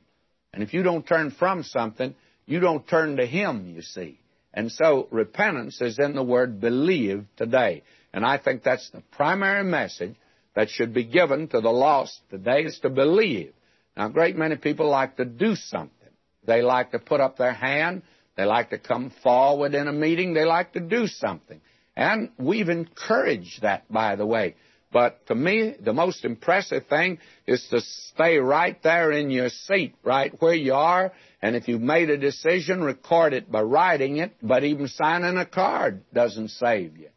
[0.53, 2.13] And if you don't turn from something,
[2.45, 4.19] you don't turn to Him, you see.
[4.53, 7.83] And so, repentance is in the word believe today.
[8.13, 10.15] And I think that's the primary message
[10.59, 13.53] that should be given to the lost today is to believe.
[13.95, 16.09] Now, a great many people like to do something.
[16.45, 18.03] They like to put up their hand
[18.39, 20.33] they like to come forward in a meeting.
[20.33, 21.59] They like to do something.
[21.97, 24.55] And we've encouraged that, by the way.
[24.93, 29.93] But to me, the most impressive thing is to stay right there in your seat,
[30.05, 31.11] right where you are.
[31.41, 34.31] And if you've made a decision, record it by writing it.
[34.41, 37.09] But even signing a card doesn't save you.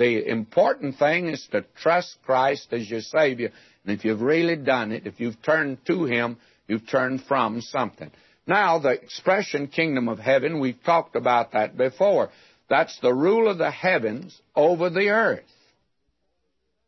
[0.00, 3.52] The important thing is to trust Christ as your Savior.
[3.84, 8.10] And if you've really done it, if you've turned to Him, you've turned from something.
[8.46, 12.30] Now, the expression kingdom of heaven, we've talked about that before.
[12.70, 15.44] That's the rule of the heavens over the earth.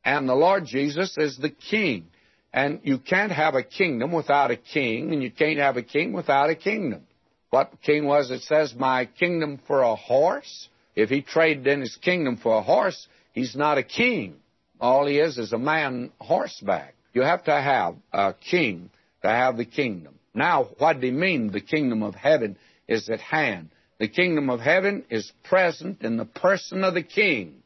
[0.02, 2.06] And the Lord Jesus is the king.
[2.50, 6.14] And you can't have a kingdom without a king, and you can't have a king
[6.14, 7.02] without a kingdom.
[7.50, 10.70] What king was it says, My kingdom for a horse?
[10.94, 14.36] If he traded in his kingdom for a horse, he's not a king.
[14.80, 16.94] All he is is a man horseback.
[17.14, 18.90] You have to have a king
[19.22, 20.18] to have the kingdom.
[20.34, 21.52] Now, what do he mean?
[21.52, 22.56] The kingdom of heaven
[22.88, 23.70] is at hand.
[23.98, 27.62] The kingdom of heaven is present in the person of the king.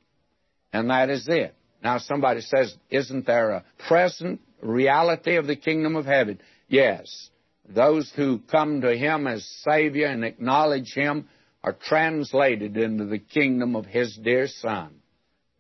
[0.72, 1.54] And that is it.
[1.82, 6.40] Now, somebody says, isn't there a present reality of the kingdom of heaven?
[6.68, 7.30] Yes.
[7.68, 11.28] Those who come to Him as Savior and acknowledge Him
[11.66, 14.94] are translated into the kingdom of His dear Son.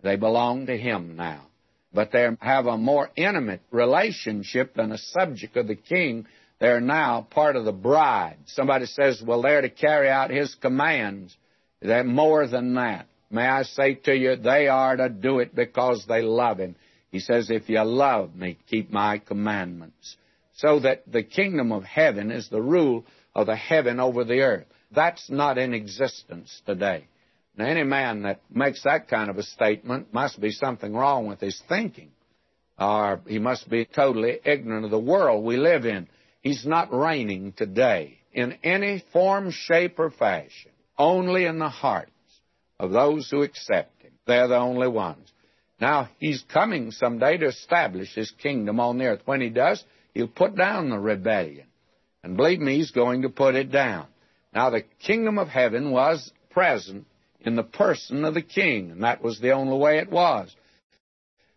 [0.02, 1.42] They belong to Him now.
[1.92, 6.26] But they have a more intimate relationship than a subject of the king.
[6.60, 8.36] They're now part of the bride.
[8.46, 11.36] Somebody says, well, they're to carry out His commands.
[11.82, 13.08] They're more than that.
[13.28, 16.76] May I say to you, they are to do it because they love Him.
[17.10, 20.16] He says, If you love me, keep my commandments.
[20.56, 23.04] So that the kingdom of heaven is the rule
[23.34, 24.66] of the heaven over the earth.
[24.96, 27.06] That's not in existence today.
[27.54, 31.38] Now, any man that makes that kind of a statement must be something wrong with
[31.38, 32.10] his thinking,
[32.78, 36.08] or he must be totally ignorant of the world we live in.
[36.40, 42.10] He's not reigning today in any form, shape, or fashion, only in the hearts
[42.80, 44.12] of those who accept him.
[44.26, 45.30] They're the only ones.
[45.78, 49.22] Now, he's coming someday to establish his kingdom on the earth.
[49.26, 49.84] When he does,
[50.14, 51.66] he'll put down the rebellion.
[52.22, 54.06] And believe me, he's going to put it down.
[54.56, 57.06] Now, the kingdom of heaven was present
[57.42, 60.56] in the person of the king, and that was the only way it was.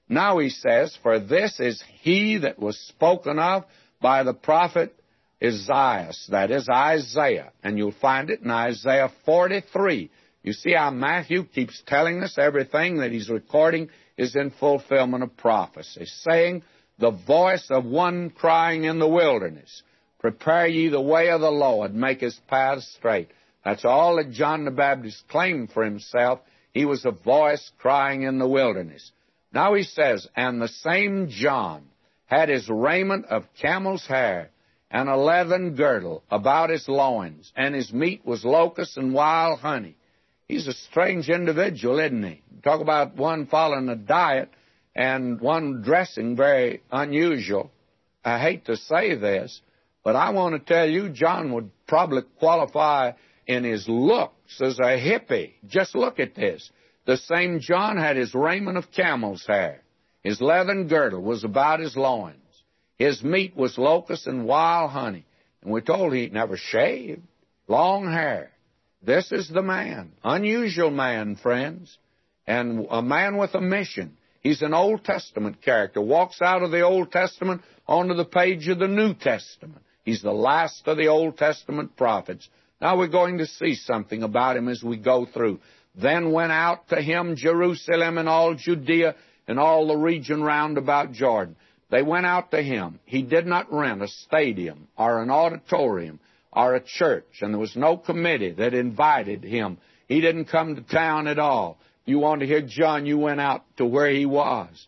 [0.09, 3.63] Now he says, For this is he that was spoken of
[4.01, 4.93] by the prophet
[5.41, 10.11] Isaiah, that is Isaiah, and you'll find it in Isaiah 43.
[10.43, 15.37] You see how Matthew keeps telling us everything that he's recording is in fulfillment of
[15.37, 16.63] prophecy, saying,
[16.97, 19.83] The voice of one crying in the wilderness,
[20.19, 23.29] Prepare ye the way of the Lord, make his paths straight.
[23.63, 26.39] That's all that John the Baptist claimed for himself.
[26.73, 29.11] He was a voice crying in the wilderness.
[29.53, 31.83] Now he says, And the same John
[32.25, 34.51] had his raiment of camel's hair,
[34.91, 39.95] and a leathern girdle about his loins, and his meat was locusts and wild honey.
[40.47, 42.41] He's a strange individual, isn't he?
[42.63, 44.49] Talk about one following a diet
[44.95, 47.71] and one dressing very unusual.
[48.25, 49.61] I hate to say this,
[50.03, 53.11] but I want to tell you, John would probably qualify
[53.47, 55.53] in his looks as a hippie.
[55.67, 56.69] Just look at this.
[57.05, 59.81] The same John had his raiment of camel's hair.
[60.23, 62.35] His leathern girdle was about his loins.
[62.97, 65.25] His meat was locusts and wild honey.
[65.61, 67.23] And we're told he never shaved.
[67.67, 68.51] Long hair.
[69.01, 70.11] This is the man.
[70.23, 71.97] Unusual man, friends.
[72.45, 74.17] And a man with a mission.
[74.41, 76.01] He's an Old Testament character.
[76.01, 79.81] Walks out of the Old Testament onto the page of the New Testament.
[80.09, 82.49] He's the last of the Old Testament prophets.
[82.81, 85.59] Now we're going to see something about him as we go through.
[85.93, 89.13] Then went out to him Jerusalem and all Judea
[89.47, 91.57] and all the region round about Jordan.
[91.91, 92.99] They went out to him.
[93.05, 96.19] He did not rent a stadium or an auditorium
[96.51, 99.77] or a church, and there was no committee that invited him.
[100.07, 101.77] He didn't come to town at all.
[102.05, 104.87] You want to hear John, you went out to where he was.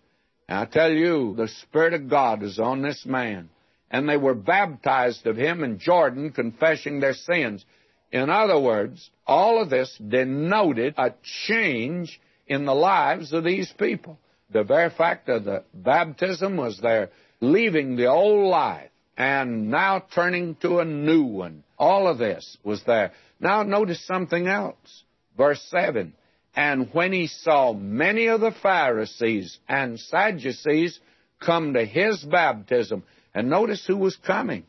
[0.49, 3.49] And I tell you, the Spirit of God is on this man.
[3.91, 7.63] And they were baptized of him in Jordan, confessing their sins.
[8.11, 11.13] In other words, all of this denoted a
[11.45, 14.17] change in the lives of these people.
[14.49, 17.09] The very fact of the baptism was their
[17.41, 21.63] leaving the old life and now turning to a new one.
[21.77, 23.11] All of this was there.
[23.39, 25.03] Now notice something else.
[25.37, 26.13] Verse 7.
[26.55, 30.99] And when he saw many of the Pharisees and Sadducees
[31.39, 33.03] come to his baptism,
[33.33, 34.63] and notice who was coming.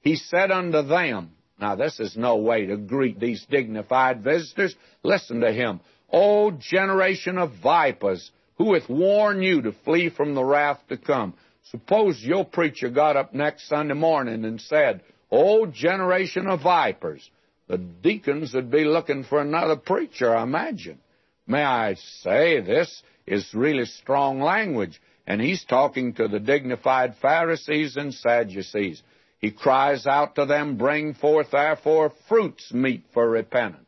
[0.00, 4.74] He said unto them, Now this is no way to greet these dignified visitors.
[5.02, 5.80] Listen to him.
[6.12, 11.34] O generation of vipers, who hath warned you to flee from the wrath to come?
[11.70, 17.28] Suppose your preacher got up next Sunday morning and said, Oh, generation of vipers.
[17.66, 21.00] The deacons would be looking for another preacher, I imagine.
[21.46, 25.00] May I say, this is really strong language.
[25.26, 29.02] And he's talking to the dignified Pharisees and Sadducees.
[29.38, 33.80] He cries out to them, Bring forth therefore fruits meet for repentance.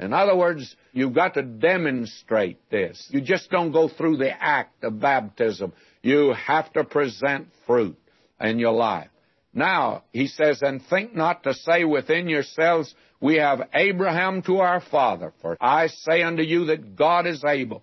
[0.00, 3.06] In other words, you've got to demonstrate this.
[3.10, 5.72] You just don't go through the act of baptism.
[6.02, 7.98] You have to present fruit
[8.40, 9.10] in your life.
[9.52, 14.80] Now, he says, And think not to say within yourselves, We have Abraham to our
[14.80, 15.32] father.
[15.42, 17.82] For I say unto you that God is able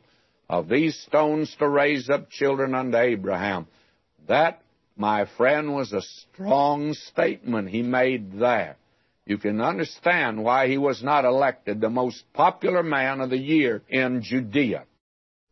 [0.50, 3.68] of these stones to raise up children unto Abraham.
[4.28, 4.62] That,
[4.96, 8.78] my friend, was a strong statement he made there.
[9.26, 13.82] You can understand why he was not elected the most popular man of the year
[13.90, 14.84] in Judea.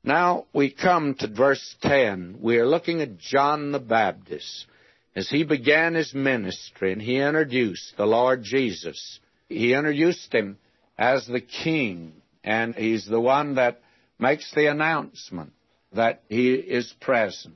[0.03, 2.37] Now we come to verse 10.
[2.41, 4.67] We are looking at John the Baptist
[5.15, 9.19] as he began his ministry and he introduced the Lord Jesus.
[9.47, 10.57] He introduced him
[10.97, 12.13] as the king,
[12.43, 13.81] and he's the one that
[14.19, 15.53] makes the announcement
[15.93, 17.55] that he is present.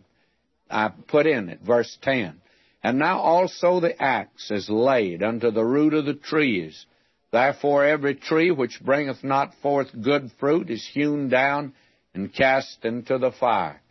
[0.70, 2.42] I put in it, verse 10.
[2.84, 6.86] And now also the axe is laid unto the root of the trees.
[7.32, 11.74] Therefore every tree which bringeth not forth good fruit is hewn down
[12.14, 13.82] and cast into the fire.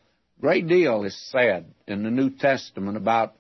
[0.41, 3.35] Great deal is said in the New Testament about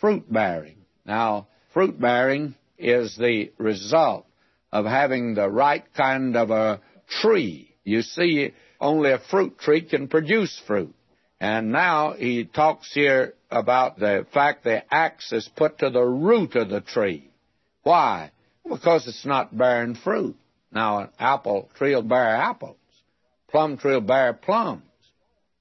[0.00, 0.78] fruit bearing.
[1.04, 4.26] Now, fruit bearing is the result
[4.72, 6.80] of having the right kind of a
[7.20, 7.74] tree.
[7.84, 10.94] You see, only a fruit tree can produce fruit.
[11.40, 16.54] And now he talks here about the fact the axe is put to the root
[16.56, 17.30] of the tree.
[17.82, 18.32] Why?
[18.68, 20.36] Because it's not bearing fruit.
[20.72, 22.76] Now, an apple tree will bear apples.
[23.48, 24.82] Plum tree will bear plums.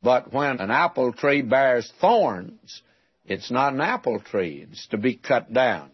[0.02, 2.82] But when an apple tree bears thorns,
[3.26, 4.66] it's not an apple tree.
[4.70, 5.90] It's to be cut down.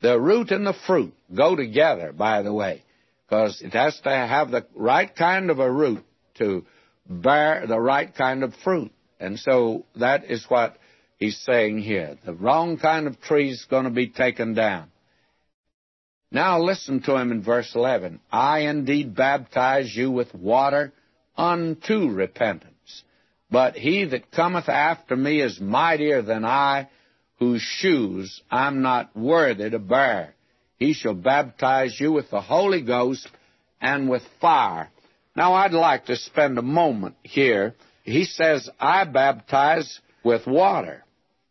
[0.00, 2.82] The root and the fruit go together, by the way,
[3.26, 6.04] because it has to have the right kind of a root
[6.38, 6.64] to
[7.08, 8.92] bear the right kind of fruit.
[9.20, 10.76] And so that is what
[11.18, 12.18] he's saying here.
[12.24, 14.90] The wrong kind of tree is going to be taken down.
[16.30, 18.20] Now listen to him in verse 11.
[18.30, 20.92] I indeed baptize you with water
[21.36, 22.74] unto repentance.
[23.50, 26.88] But he that cometh after me is mightier than I,
[27.38, 30.34] whose shoes I'm not worthy to bear.
[30.76, 33.28] He shall baptize you with the Holy Ghost
[33.80, 34.90] and with fire.
[35.36, 37.74] Now I'd like to spend a moment here.
[38.04, 41.04] He says, I baptize with water.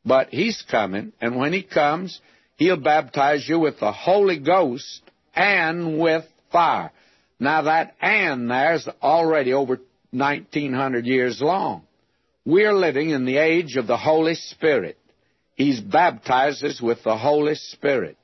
[0.05, 2.19] But he's coming, and when he comes,
[2.57, 5.01] he'll baptize you with the Holy Ghost
[5.33, 6.91] and with fire.
[7.39, 9.79] Now that and there's already over
[10.11, 11.83] 1900 years long.
[12.45, 14.97] We're living in the age of the Holy Spirit.
[15.55, 18.17] He's baptized us with the Holy Spirit.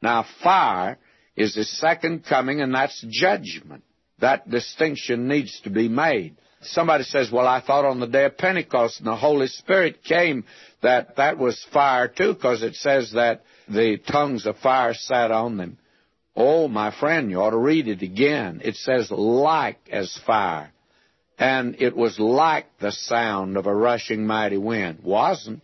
[0.00, 0.98] Now, fire
[1.36, 3.84] is the second coming, and that's judgment.
[4.20, 6.36] That distinction needs to be made.
[6.62, 10.44] Somebody says, well, I thought on the day of Pentecost and the Holy Spirit came
[10.82, 15.58] that that was fire too, because it says that the tongues of fire sat on
[15.58, 15.78] them.
[16.34, 18.60] Oh, my friend, you ought to read it again.
[18.64, 20.72] It says like as fire
[21.38, 25.00] and it was like the sound of a rushing mighty wind.
[25.02, 25.62] Wasn't.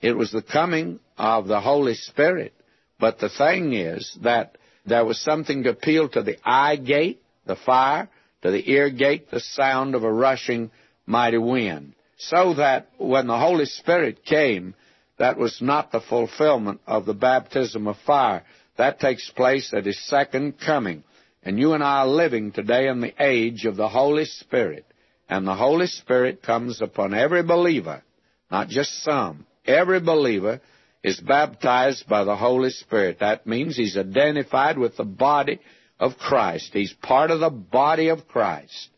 [0.00, 2.54] It was the coming of the Holy Spirit.
[2.98, 7.56] But the thing is that there was something to appeal to the eye gate, the
[7.56, 8.08] fire,
[8.42, 10.70] to the ear gate, the sound of a rushing
[11.06, 11.94] mighty wind.
[12.18, 14.74] So that when the Holy Spirit came,
[15.18, 18.44] that was not the fulfillment of the baptism of fire.
[18.76, 21.04] That takes place at His second coming.
[21.42, 24.86] And you and I are living today in the age of the Holy Spirit
[25.32, 28.02] and the Holy Spirit comes upon every believer,
[28.50, 29.46] not just some.
[29.64, 30.60] Every believer
[31.02, 33.20] is baptized by the Holy Spirit.
[33.20, 35.58] That means he's identified with the body
[36.02, 36.70] of Christ.
[36.74, 38.90] He's part of the body of Christ.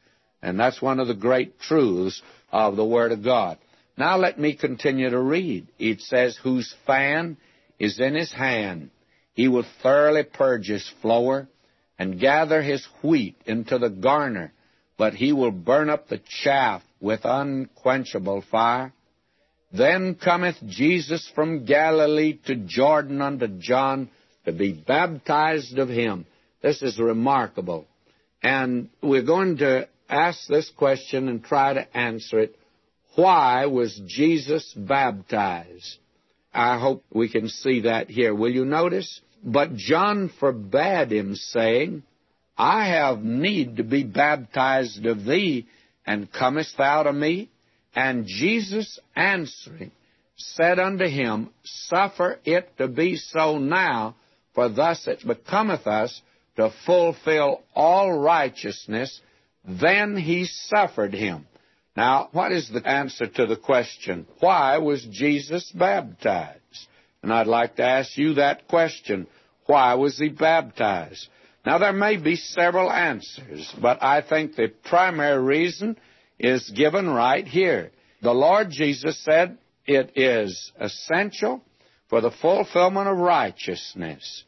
[0.42, 3.58] And that's one of the great truths of the Word of God.
[3.96, 5.68] Now let me continue to read.
[5.78, 7.36] It says, Whose fan
[7.78, 8.90] is in his hand.
[9.34, 11.48] He will thoroughly purge his floor
[11.96, 14.52] and gather his wheat into the garner
[14.96, 18.92] but he will burn up the chaff with unquenchable fire.
[19.72, 24.08] Then cometh Jesus from Galilee to Jordan unto John
[24.44, 26.26] to be baptized of him.
[26.64, 27.86] This is remarkable.
[28.42, 32.56] And we're going to ask this question and try to answer it.
[33.16, 35.98] Why was Jesus baptized?
[36.54, 38.34] I hope we can see that here.
[38.34, 39.20] Will you notice?
[39.44, 42.02] But John forbade him, saying,
[42.56, 45.66] I have need to be baptized of thee,
[46.06, 47.50] and comest thou to me?
[47.94, 49.90] And Jesus answering
[50.36, 54.16] said unto him, Suffer it to be so now,
[54.54, 56.22] for thus it becometh us
[56.56, 59.20] to fulfill all righteousness.
[59.64, 61.46] Then he suffered him.
[61.96, 66.60] Now, what is the answer to the question, why was Jesus baptized?
[67.22, 69.26] And I'd like to ask you that question.
[69.66, 71.28] Why was he baptized?
[71.64, 75.96] Now, there may be several answers, but I think the primary reason
[76.38, 77.92] is given right here.
[78.20, 81.62] The Lord Jesus said it is essential
[82.08, 84.44] for the fulfillment of righteousness.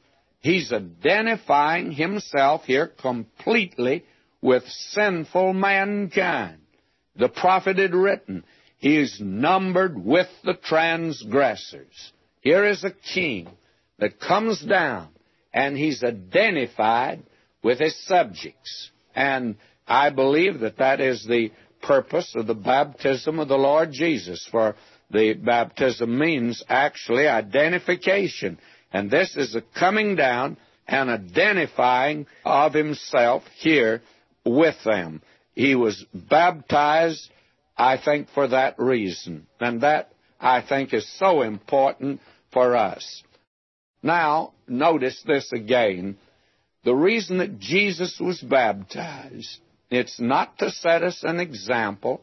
[0.46, 4.04] He's identifying himself here completely
[4.40, 6.60] with sinful mankind.
[7.16, 8.44] The prophet had written,
[8.78, 12.12] He is numbered with the transgressors.
[12.42, 13.48] Here is a king
[13.98, 15.08] that comes down
[15.52, 17.24] and he's identified
[17.64, 18.92] with his subjects.
[19.16, 21.50] And I believe that that is the
[21.82, 24.76] purpose of the baptism of the Lord Jesus, for
[25.10, 28.58] the baptism means actually identification.
[28.92, 30.56] And this is a coming down
[30.86, 34.02] and identifying of himself here
[34.44, 35.22] with them.
[35.54, 37.30] He was baptized,
[37.76, 39.46] I think, for that reason.
[39.60, 42.20] And that, I think, is so important
[42.52, 43.22] for us.
[44.02, 46.18] Now, notice this again.
[46.84, 49.58] The reason that Jesus was baptized,
[49.90, 52.22] it's not to set us an example.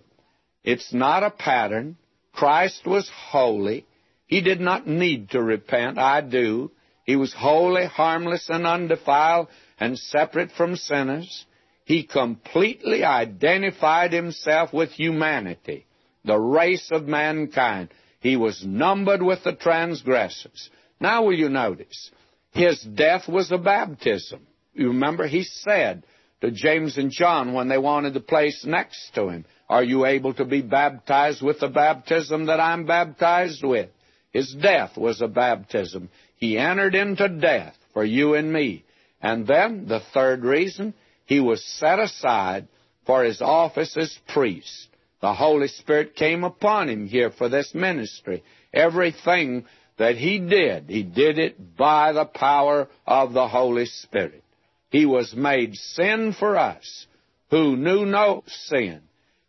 [0.64, 1.98] It's not a pattern.
[2.32, 3.86] Christ was holy.
[4.34, 6.00] He did not need to repent.
[6.00, 6.72] I do.
[7.04, 9.48] He was holy, harmless, and undefiled,
[9.80, 11.46] and separate from sinners.
[11.86, 15.86] He completely identified himself with humanity,
[16.26, 17.90] the race of mankind.
[18.22, 20.72] He was numbered with the transgressors.
[21.00, 22.10] Now, will you notice?
[22.54, 24.48] His death was a baptism.
[24.74, 26.06] You remember he said
[26.42, 30.34] to James and John when they wanted the place next to him, Are you able
[30.34, 33.92] to be baptized with the baptism that I'm baptized with?
[34.34, 36.10] His death was a baptism.
[36.36, 38.84] He entered into death for you and me.
[39.22, 40.94] And then, the third reason,
[41.26, 42.68] he was set aside
[43.06, 44.88] for his office as priest.
[45.22, 48.44] The Holy Spirit came upon him here for this ministry.
[48.74, 49.66] Everything
[49.98, 54.44] that he did, he did it by the power of the Holy Spirit.
[54.90, 57.08] He was made sin for us
[57.52, 59.02] who knew no sin.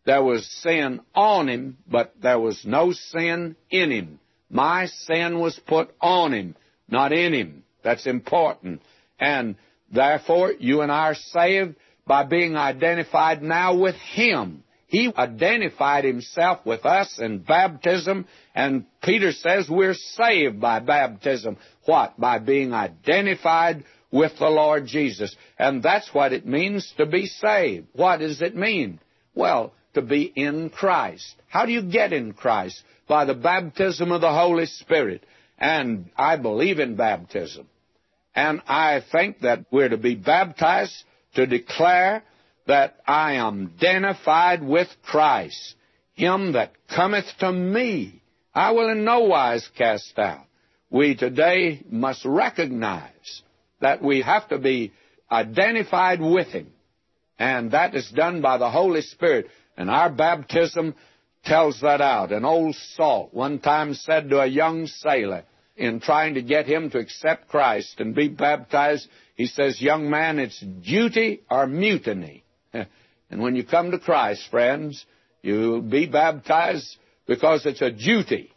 [0.04, 4.20] There was sin on him, but there was no sin in him.
[4.54, 6.56] My sin was put on him,
[6.88, 7.64] not in him.
[7.82, 8.80] That's important.
[9.20, 9.56] And
[9.94, 11.76] Therefore, you and I are saved
[12.06, 14.64] by being identified now with Him.
[14.86, 21.56] He identified Himself with us in baptism, and Peter says we're saved by baptism.
[21.84, 22.18] What?
[22.18, 25.34] By being identified with the Lord Jesus.
[25.58, 27.86] And that's what it means to be saved.
[27.92, 29.00] What does it mean?
[29.34, 31.34] Well, to be in Christ.
[31.48, 32.82] How do you get in Christ?
[33.06, 35.24] By the baptism of the Holy Spirit.
[35.58, 37.68] And I believe in baptism.
[38.34, 42.24] And I think that we're to be baptized to declare
[42.66, 45.74] that I am identified with Christ.
[46.14, 48.22] Him that cometh to me,
[48.54, 50.46] I will in no wise cast out.
[50.90, 53.42] We today must recognize
[53.80, 54.92] that we have to be
[55.30, 56.72] identified with Him.
[57.38, 59.48] And that is done by the Holy Spirit.
[59.76, 60.94] And our baptism
[61.44, 62.32] tells that out.
[62.32, 65.44] An old salt one time said to a young sailor,
[65.76, 70.38] in trying to get him to accept Christ and be baptized, he says, Young man,
[70.38, 72.44] it's duty or mutiny.
[72.72, 75.04] and when you come to Christ, friends,
[75.42, 78.52] you'll be baptized because it's a duty.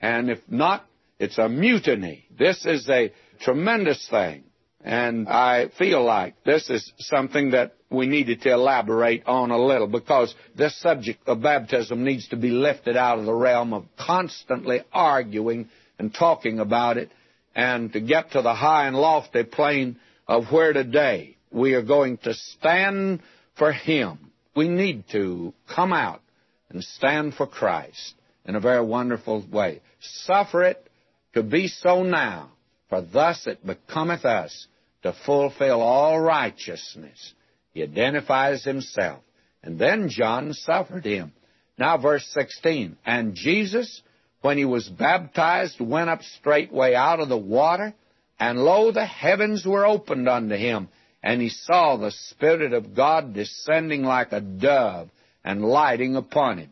[0.00, 0.86] And if not,
[1.18, 2.26] it's a mutiny.
[2.38, 4.44] This is a tremendous thing.
[4.86, 9.88] And I feel like this is something that we needed to elaborate on a little
[9.88, 14.82] because this subject of baptism needs to be lifted out of the realm of constantly
[14.92, 15.68] arguing
[15.98, 17.10] and talking about it
[17.52, 19.96] and to get to the high and lofty plane
[20.28, 23.22] of where today we are going to stand
[23.58, 24.30] for Him.
[24.54, 26.22] We need to come out
[26.70, 28.14] and stand for Christ
[28.44, 29.80] in a very wonderful way.
[29.98, 30.88] Suffer it
[31.34, 32.52] to be so now,
[32.88, 34.68] for thus it becometh us
[35.06, 37.34] to fulfill all righteousness.
[37.72, 39.20] He identifies himself.
[39.62, 41.32] And then John suffered him.
[41.78, 42.96] Now, verse 16.
[43.06, 44.02] And Jesus,
[44.40, 47.94] when he was baptized, went up straightway out of the water,
[48.40, 50.88] and lo, the heavens were opened unto him,
[51.22, 55.08] and he saw the Spirit of God descending like a dove
[55.44, 56.70] and lighting upon him.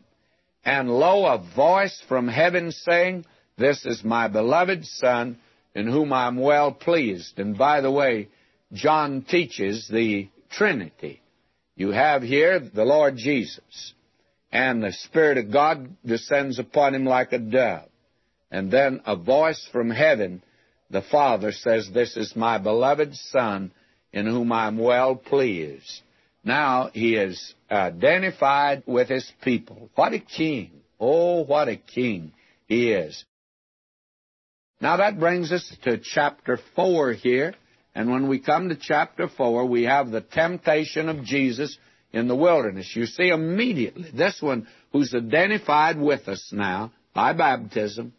[0.65, 3.25] And lo, a voice from heaven saying,
[3.57, 5.37] This is my beloved Son,
[5.75, 7.37] in whom I am well pleased.
[7.37, 8.29] And by the way,
[8.73, 11.21] John teaches the Trinity.
[11.75, 13.93] You have here the Lord Jesus
[14.51, 17.89] and the Spirit of God descends upon him like a dove.
[18.49, 20.41] And then a voice from heaven,
[20.89, 23.71] the Father says, This is my beloved Son,
[24.13, 26.01] in whom I am well pleased.
[26.45, 29.89] Now he is identified with his people.
[29.95, 30.71] What a king.
[30.99, 32.31] Oh, what a king
[32.67, 33.25] he is.
[34.81, 37.53] Now that brings us to chapter 4 here.
[37.93, 41.77] And when we come to chapter 4, we have the temptation of Jesus
[42.11, 42.93] in the wilderness.
[42.93, 48.13] You see immediately this one who's identified with us now by baptism.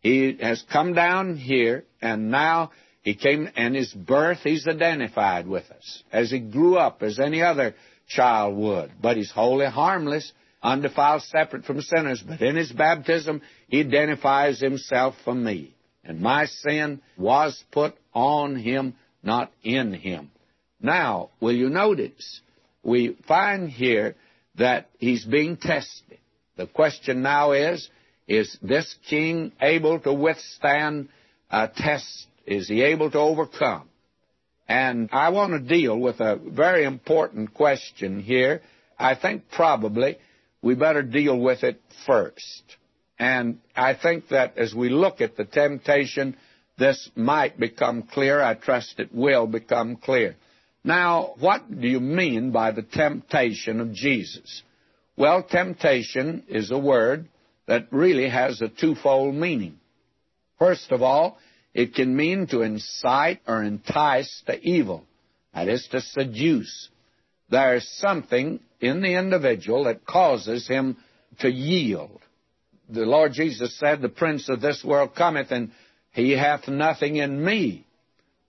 [0.00, 2.70] He has come down here and now
[3.02, 7.42] he came, and his birth, he's identified with us as he grew up, as any
[7.42, 7.74] other
[8.06, 8.92] child would.
[9.00, 10.30] But he's wholly harmless,
[10.62, 12.22] undefiled, separate from sinners.
[12.26, 15.74] But in his baptism, he identifies himself for me.
[16.04, 20.30] And my sin was put on him, not in him.
[20.80, 22.40] Now, will you notice?
[22.82, 24.16] We find here
[24.56, 26.18] that he's being tested.
[26.56, 27.88] The question now is,
[28.26, 31.08] is this king able to withstand
[31.50, 33.88] a test is he able to overcome?
[34.68, 38.62] And I want to deal with a very important question here.
[38.98, 40.18] I think probably
[40.62, 42.62] we better deal with it first.
[43.20, 46.38] And I think that as we look at the temptation,
[46.78, 48.40] this might become clear.
[48.40, 50.36] I trust it will become clear.
[50.82, 54.62] Now, what do you mean by the temptation of Jesus?
[55.18, 57.28] Well, temptation is a word
[57.66, 59.78] that really has a twofold meaning.
[60.58, 61.36] First of all,
[61.74, 65.04] it can mean to incite or entice to evil,
[65.52, 66.88] that is, to seduce.
[67.50, 70.96] There's something in the individual that causes him
[71.40, 72.22] to yield.
[72.90, 75.70] The Lord Jesus said, The prince of this world cometh, and
[76.12, 77.86] he hath nothing in me.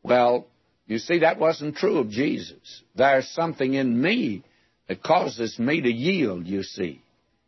[0.04, 0.48] Well,
[0.88, 2.84] you see, that wasn't true of Jesus.
[2.96, 4.44] There's something in me
[4.88, 7.02] that causes me to yield, you see.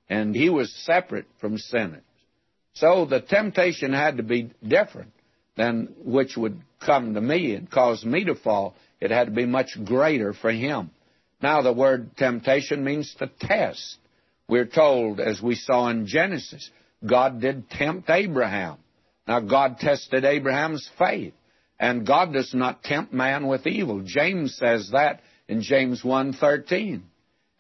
[0.09, 2.03] And he was separate from sinners.
[2.75, 5.11] So the temptation had to be different
[5.55, 8.75] than which would come to me and cause me to fall.
[8.99, 10.91] It had to be much greater for him.
[11.41, 13.97] Now, the word temptation means to test.
[14.47, 16.69] We're told, as we saw in Genesis,
[17.05, 18.77] God did tempt Abraham.
[19.27, 21.33] Now, God tested Abraham's faith,
[21.79, 24.01] and God does not tempt man with evil.
[24.05, 27.01] James says that in James 1.13.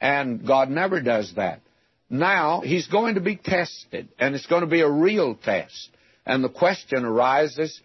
[0.01, 1.61] And God never does that.
[2.09, 5.89] Now, he's going to be tested, and it's going to be a real test.
[6.25, 7.81] And the question arises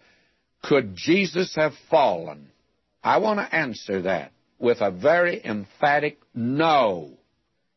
[0.63, 2.51] could Jesus have fallen?
[3.03, 7.11] I want to answer that with a very emphatic no.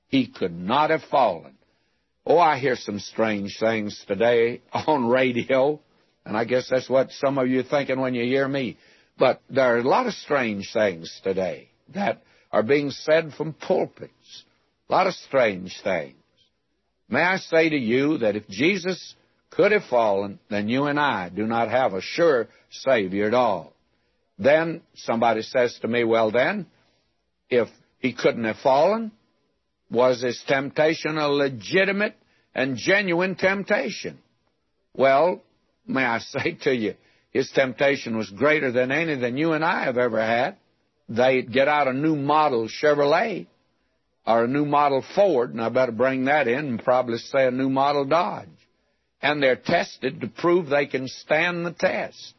[0.08, 1.56] He could not have fallen.
[2.24, 5.80] Oh, I hear some strange things today on radio,
[6.24, 8.78] and I guess that's what some of you are thinking when you hear me.
[9.18, 14.44] But there are a lot of strange things today that are being said from pulpits.
[14.88, 16.16] A lot of strange things.
[17.08, 19.14] May I say to you that if Jesus
[19.50, 23.74] could have fallen, then you and I do not have a sure Savior at all.
[24.38, 26.66] Then somebody says to me, well, then,
[27.50, 27.68] if
[27.98, 29.12] he couldn't have fallen,
[29.92, 32.16] was his temptation a legitimate
[32.54, 34.18] and genuine temptation?
[34.94, 35.42] Well,
[35.86, 36.94] may I say to you,
[37.30, 40.56] his temptation was greater than any than you and I have ever had.
[41.08, 43.46] They'd get out a new model Chevrolet
[44.26, 47.50] or a new model Ford, and I better bring that in and probably say a
[47.50, 48.48] new model Dodge
[49.22, 52.34] and they're tested to prove they can stand the test.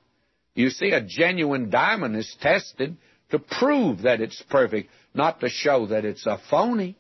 [0.53, 2.97] You see, a genuine diamond is tested
[3.31, 6.97] to prove that it's perfect, not to show that it's a phony.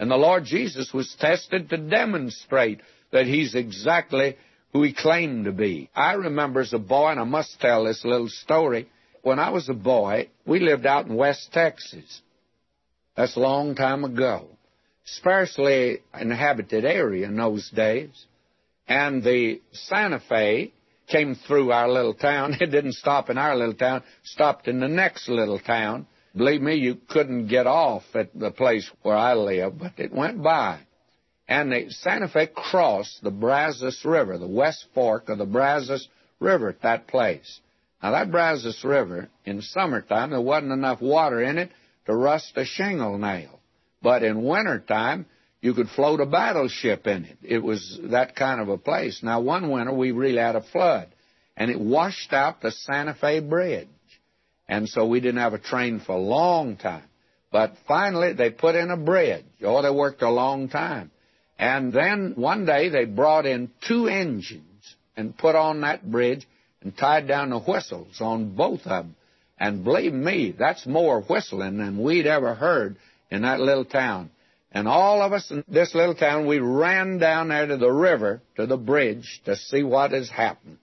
[0.00, 2.80] And the Lord Jesus was tested to demonstrate
[3.12, 4.36] that He's exactly
[4.72, 5.88] who He claimed to be.
[5.94, 8.88] I remember as a boy, and I must tell this little story.
[9.22, 12.22] When I was a boy, we lived out in West Texas.
[13.16, 14.48] That's a long time ago.
[15.04, 18.26] Sparsely inhabited area in those days
[18.90, 20.72] and the Santa Fe
[21.06, 22.56] came through our little town.
[22.60, 26.06] It didn't stop in our little town, stopped in the next little town.
[26.36, 30.42] Believe me, you couldn't get off at the place where I live, but it went
[30.42, 30.80] by.
[31.48, 36.08] And the Santa Fe crossed the Brazos River, the west fork of the Brazos
[36.38, 37.60] River at that place.
[38.00, 41.70] Now, that Brazos River, in summertime, there wasn't enough water in it
[42.06, 43.58] to rust a shingle nail.
[44.00, 45.26] But in wintertime,
[45.60, 47.38] you could float a battleship in it.
[47.42, 49.20] It was that kind of a place.
[49.22, 51.08] Now, one winter we really had a flood,
[51.56, 53.88] and it washed out the Santa Fe Bridge.
[54.70, 57.02] And so we didn't have a train for a long time.
[57.50, 59.44] But finally, they put in a bridge.
[59.64, 61.10] Oh, they worked a long time.
[61.58, 66.46] And then one day they brought in two engines and put on that bridge
[66.82, 69.16] and tied down the whistles on both of them.
[69.58, 72.96] And believe me, that's more whistling than we'd ever heard
[73.28, 74.30] in that little town.
[74.70, 78.40] And all of us in this little town, we ran down there to the river,
[78.54, 80.78] to the bridge, to see what has happened.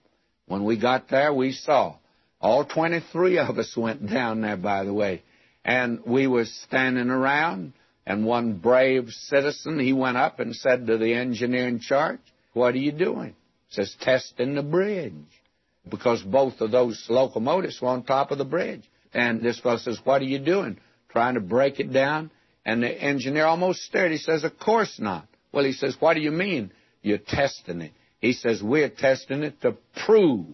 [0.46, 1.96] When we got there, we saw.
[2.40, 5.22] All 23 of us went down there, by the way.
[5.64, 7.72] And we was standing around,
[8.06, 12.20] and one brave citizen, he went up and said to the engineer in charge,
[12.52, 13.34] What are you doing?
[13.68, 15.12] He says, Testing the bridge.
[15.88, 18.82] Because both of those locomotives were on top of the bridge.
[19.12, 20.78] And this fellow says, What are you doing?
[21.10, 22.30] Trying to break it down?
[22.64, 24.12] And the engineer almost stared.
[24.12, 25.26] He says, Of course not.
[25.52, 26.72] Well, he says, What do you mean
[27.02, 27.92] you're testing it?
[28.20, 29.76] He says, We're testing it to
[30.06, 30.46] prove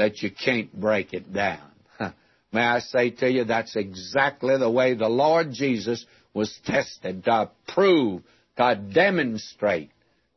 [0.00, 1.70] that you can't break it down.
[2.52, 7.50] May I say to you, that's exactly the way the Lord Jesus was tested to
[7.68, 8.22] prove,
[8.56, 9.90] to demonstrate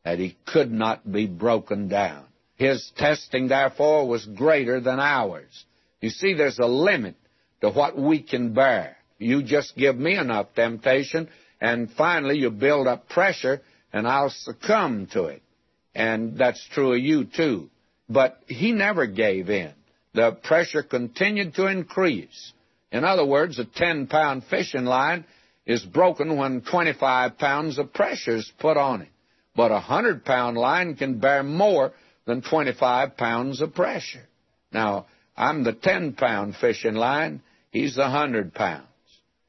[0.04, 2.26] that he could not be broken down.
[2.56, 5.64] His testing, therefore, was greater than ours.
[6.02, 7.16] You see, there's a limit
[7.62, 8.98] to what we can bear.
[9.18, 13.62] You just give me enough temptation, and finally you build up pressure,
[13.94, 15.42] and I'll succumb to it.
[15.94, 17.70] And that's true of you, too.
[18.08, 19.72] But he never gave in.
[20.12, 22.52] The pressure continued to increase.
[22.92, 25.24] In other words, a 10 pound fishing line
[25.66, 29.08] is broken when 25 pounds of pressure is put on it.
[29.56, 31.92] But a 100 pound line can bear more
[32.26, 34.26] than 25 pounds of pressure.
[34.72, 38.86] Now, I'm the 10 pound fishing line, he's the 100 pounds.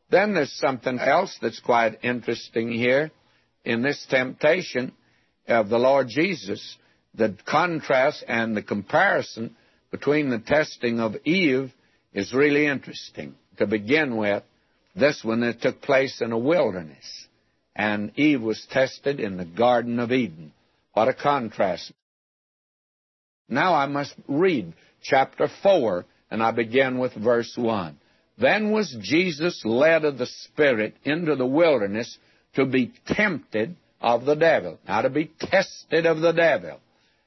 [0.10, 3.12] Then there's something else that's quite interesting here
[3.64, 4.94] in this temptation
[5.48, 6.78] of the Lord Jesus.
[7.18, 9.56] The contrast and the comparison
[9.92, 11.72] between the testing of Eve
[12.14, 13.36] is really interesting.
[13.58, 14.44] To begin with,
[14.96, 17.28] this one that took place in a wilderness,
[17.76, 20.52] and Eve was tested in the Garden of Eden.
[20.94, 21.92] What a contrast.
[23.48, 27.98] Now I must read chapter 4, and I begin with verse 1.
[28.38, 32.18] Then was Jesus led of the Spirit into the wilderness
[32.56, 34.80] to be tempted of the devil.
[34.88, 36.80] Now, to be tested of the devil.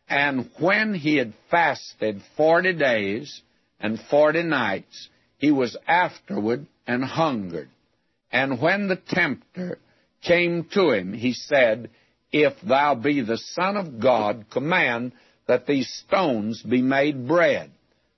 [0.09, 3.43] And when he had fasted forty days
[3.79, 7.69] and forty nights, he was afterward and hungered.
[8.33, 9.79] And when the tempter
[10.23, 11.91] came to him, he said,
[12.33, 15.13] If thou be the Son of God, command
[15.47, 17.71] that these stones be made bread.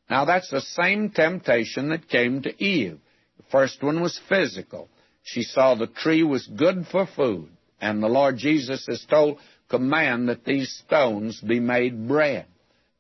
[0.09, 2.99] Now that's the same temptation that came to Eve.
[3.36, 4.88] The first one was physical.
[5.22, 7.49] She saw the tree was good for food,
[7.80, 9.38] and the Lord Jesus is told,
[9.71, 12.47] command that these stones be made bread.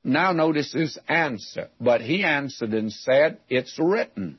[0.02, 1.68] Now notice his answer.
[1.80, 4.38] But he answered and said, It's written,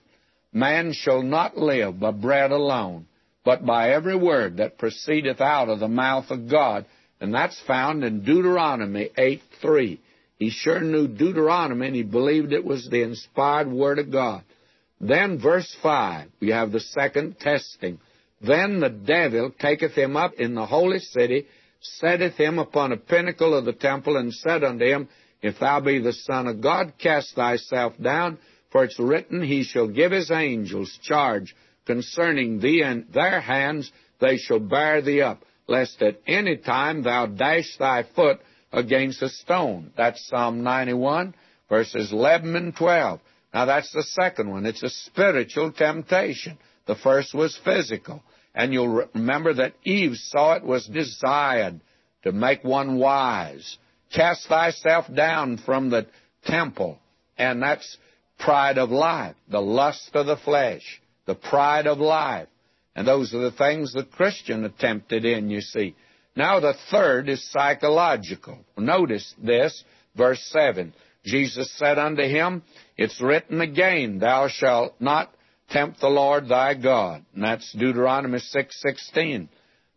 [0.51, 3.05] Man shall not live by bread alone,
[3.45, 6.85] but by every word that proceedeth out of the mouth of God.
[7.19, 9.99] And that's found in Deuteronomy 8 3.
[10.39, 14.43] He sure knew Deuteronomy and he believed it was the inspired word of God.
[14.99, 17.99] Then, verse 5, we have the second testing.
[18.41, 21.45] Then the devil taketh him up in the holy city
[21.81, 25.09] setteth him upon a pinnacle of the temple, and said unto him,
[25.41, 28.37] If thou be the Son of God, cast thyself down,
[28.71, 31.55] for it's written, He shall give His angels charge
[31.85, 37.25] concerning thee, and their hands they shall bear thee up, lest at any time thou
[37.25, 38.39] dash thy foot
[38.71, 39.91] against a stone.
[39.97, 41.33] That's Psalm 91,
[41.67, 43.19] verses 11 and 12.
[43.53, 44.65] Now that's the second one.
[44.65, 46.57] It's a spiritual temptation.
[46.87, 48.23] The first was physical.
[48.53, 51.79] And you'll remember that Eve saw it was desired
[52.23, 53.77] to make one wise.
[54.13, 56.07] Cast thyself down from the
[56.45, 56.99] temple.
[57.37, 57.97] And that's
[58.39, 62.47] pride of life, the lust of the flesh, the pride of life.
[62.95, 65.95] And those are the things the Christian attempted in, you see.
[66.35, 68.59] Now the third is psychological.
[68.77, 69.83] Notice this,
[70.15, 70.93] verse 7.
[71.23, 72.63] Jesus said unto him,
[72.97, 75.33] It's written again, Thou shalt not
[75.71, 77.25] tempt the Lord thy God.
[77.33, 79.49] And that's Deuteronomy 6:16.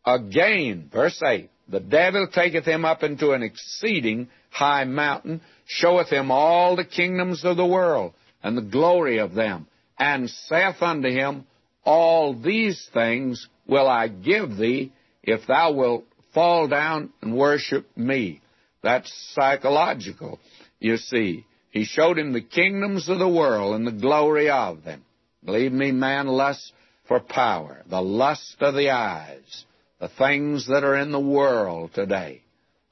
[0.07, 6.31] Again, verse 8, the devil taketh him up into an exceeding high mountain, showeth him
[6.31, 8.13] all the kingdoms of the world
[8.43, 9.67] and the glory of them,
[9.99, 11.47] and saith unto him,
[11.85, 16.05] All these things will I give thee if thou wilt
[16.35, 18.41] fall down and worship me.
[18.83, 20.39] That's psychological,
[20.79, 21.47] you see.
[21.71, 25.03] He showed him the kingdoms of the world and the glory of them.
[25.45, 26.73] Believe me, man lusts
[27.07, 29.65] for power, the lust of the eyes,
[30.01, 32.43] the things that are in the world today.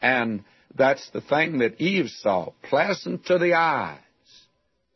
[0.01, 0.45] And
[0.75, 3.99] that's the thing that Eve saw, pleasant to the eyes.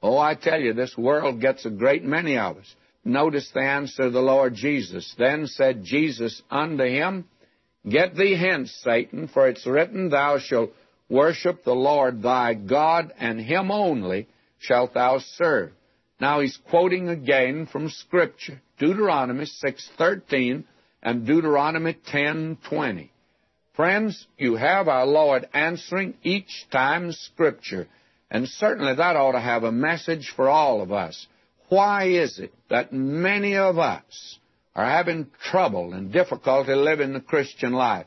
[0.03, 2.75] Oh, I tell you, this world gets a great many of us.
[3.05, 5.15] Notice the answer of the Lord Jesus.
[5.17, 7.25] Then said Jesus unto him,
[7.89, 10.73] Get thee hence, Satan, for it's written, Thou shalt
[11.09, 14.29] worship the Lord thy God, and him only
[14.59, 15.73] shalt thou serve.
[16.19, 20.65] Now he's quoting again from Scripture, Deuteronomy 6:13
[21.03, 23.11] and Deuteronomy 10:20.
[23.75, 27.87] Friends, you have our Lord answering each time Scripture,
[28.31, 31.27] and certainly that ought to have a message for all of us.
[31.69, 34.39] why is it that many of us
[34.75, 38.07] are having trouble and difficulty living the Christian life?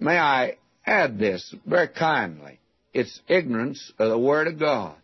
[0.00, 2.58] May I add this very kindly?
[2.94, 4.96] It's ignorance of the Word of God.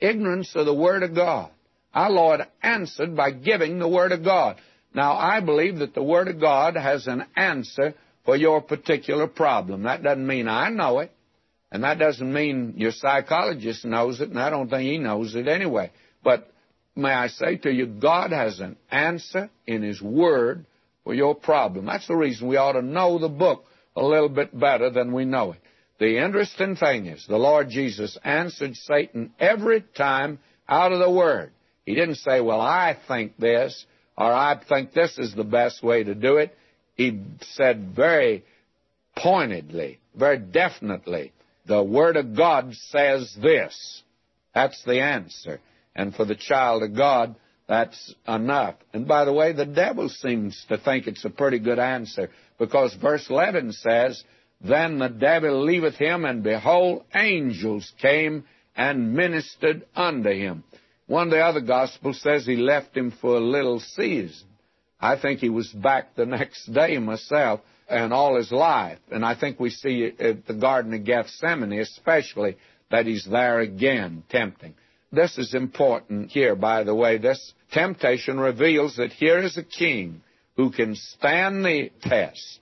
[0.00, 1.50] Ignorance of the Word of God.
[1.96, 4.60] Our Lord answered by giving the Word of God.
[4.94, 7.94] Now, I believe that the Word of God has an answer
[8.26, 9.84] for your particular problem.
[9.84, 11.10] That doesn't mean I know it,
[11.72, 15.48] and that doesn't mean your psychologist knows it, and I don't think he knows it
[15.48, 15.90] anyway.
[16.22, 16.52] But
[16.94, 20.66] may I say to you, God has an answer in His Word
[21.02, 21.86] for your problem.
[21.86, 23.64] That's the reason we ought to know the book
[23.96, 25.60] a little bit better than we know it.
[25.98, 31.52] The interesting thing is, the Lord Jesus answered Satan every time out of the Word.
[31.86, 33.86] He didn't say, Well, I think this,
[34.18, 36.56] or I think this is the best way to do it.
[36.96, 37.22] He
[37.52, 38.44] said very
[39.16, 41.32] pointedly, very definitely,
[41.66, 44.02] the Word of God says this.
[44.54, 45.60] That's the answer.
[45.94, 47.36] And for the child of God,
[47.68, 48.76] that's enough.
[48.92, 52.94] And by the way, the devil seems to think it's a pretty good answer because
[52.94, 54.22] verse 11 says,
[54.60, 58.44] Then the devil leaveth him, and behold, angels came
[58.76, 60.64] and ministered unto him.
[61.06, 64.48] One of the other Gospels says he left him for a little season.
[65.00, 68.98] I think he was back the next day myself and all his life.
[69.10, 72.56] And I think we see at the Garden of Gethsemane especially
[72.90, 74.74] that he's there again tempting.
[75.12, 77.18] This is important here, by the way.
[77.18, 80.22] This temptation reveals that here is a king
[80.56, 82.60] who can stand the test.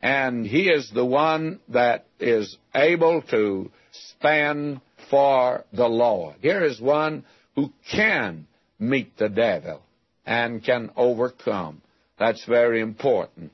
[0.00, 3.70] And he is the one that is able to
[4.18, 4.80] stand
[5.10, 6.36] for the Lord.
[6.40, 7.24] Here is one
[7.54, 8.46] who can
[8.78, 9.80] meet the devil
[10.26, 11.82] and can overcome.
[12.18, 13.52] That's very important.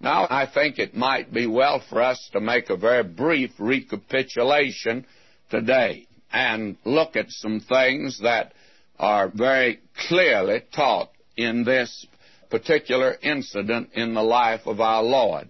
[0.00, 5.06] Now, I think it might be well for us to make a very brief recapitulation
[5.50, 8.52] today and look at some things that
[8.98, 12.06] are very clearly taught in this
[12.50, 15.48] particular incident in the life of our Lord.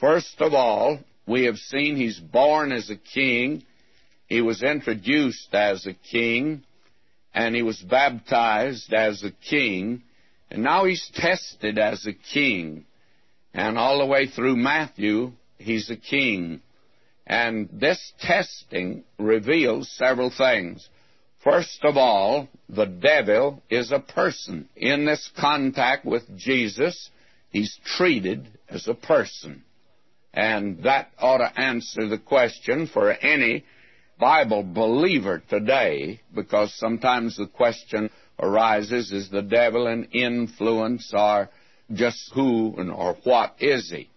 [0.00, 3.64] First of all, we have seen he's born as a king,
[4.32, 6.64] he was introduced as a king,
[7.34, 10.02] and he was baptized as a king,
[10.50, 12.86] and now he's tested as a king.
[13.52, 16.62] And all the way through Matthew, he's a king.
[17.26, 20.88] And this testing reveals several things.
[21.44, 24.66] First of all, the devil is a person.
[24.76, 27.10] In this contact with Jesus,
[27.50, 29.62] he's treated as a person.
[30.32, 33.64] And that ought to answer the question for any
[34.22, 38.08] Bible believer today, because sometimes the question
[38.38, 41.50] arises is the devil an influence or
[41.92, 44.08] just who and or what is he?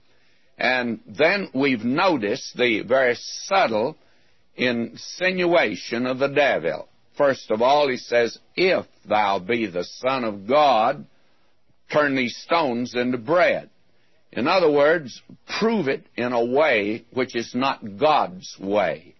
[0.60, 3.98] And then we've noticed the very subtle
[4.56, 6.88] insinuation of the devil.
[7.18, 11.04] First of all, he says, If thou be the Son of God,
[11.92, 13.72] turn these stones into bread.
[14.32, 15.20] In other words,
[15.60, 19.15] prove it in a way which is not God's way.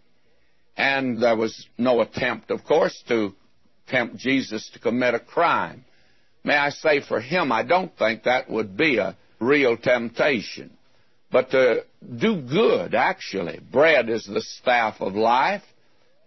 [0.78, 3.34] And there was no attempt, of course, to
[3.88, 5.86] tempt Jesus to commit a crime.
[6.44, 10.72] May I say for him, I don't think that would be a real temptation.
[11.32, 11.84] But to
[12.18, 13.60] do good, actually.
[13.72, 15.64] Bread is the staff of life,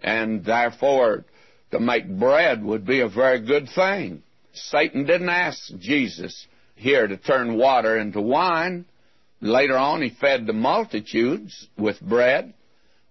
[0.02, 1.24] and therefore
[1.70, 4.22] to make bread would be a very good thing.
[4.52, 8.86] Satan didn't ask Jesus here to turn water into wine.
[9.40, 12.54] Later on, he fed the multitudes with bread.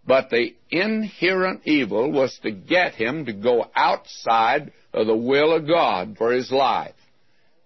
[0.07, 5.67] But the inherent evil was to get him to go outside of the will of
[5.67, 6.95] God for his life.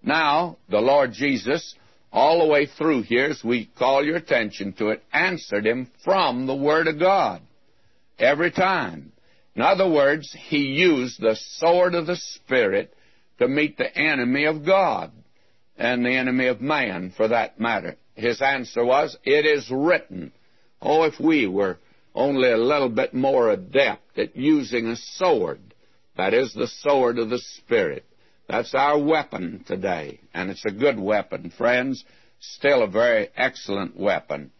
[0.01, 1.75] Now, the Lord Jesus,
[2.11, 6.47] all the way through here, as we call your attention to it, answered him from
[6.47, 7.41] the Word of God.
[8.17, 9.11] Every time.
[9.55, 12.91] In other words, he used the sword of the Spirit
[13.37, 15.11] to meet the enemy of God
[15.77, 17.97] and the enemy of man, for that matter.
[18.15, 20.31] His answer was, It is written.
[20.81, 21.77] Oh, if we were
[22.13, 25.59] only a little bit more adept at using a sword.
[26.17, 28.05] That is the sword of the Spirit.
[28.47, 32.03] That's our weapon today, and it's a good weapon, friends.
[32.39, 34.51] Still a very excellent weapon.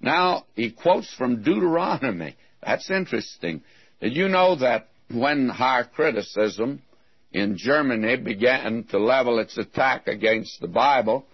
[0.00, 2.36] Now, he quotes from Deuteronomy.
[2.64, 3.62] That's interesting.
[4.00, 6.82] Did you know that when higher criticism
[7.32, 11.26] in Germany began to level its attack against the Bible,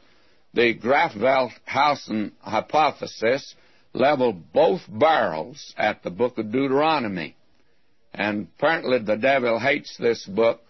[0.54, 3.54] the Graf Wellhausen hypothesis
[3.92, 7.36] leveled both barrels at the book of Deuteronomy.
[8.12, 10.60] And apparently the devil hates this book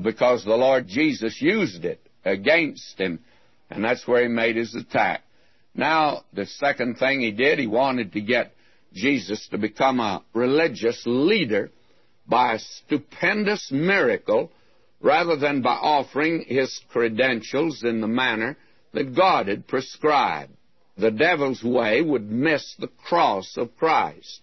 [0.00, 3.20] because the Lord Jesus used it against him,
[3.70, 5.22] and that's where he made his attack.
[5.74, 8.54] Now, the second thing he did, he wanted to get
[8.92, 11.70] Jesus to become a religious leader
[12.26, 14.50] by a stupendous miracle
[15.00, 18.56] rather than by offering his credentials in the manner
[18.92, 20.55] that God had prescribed.
[20.96, 24.40] The devil's way would miss the cross of Christ.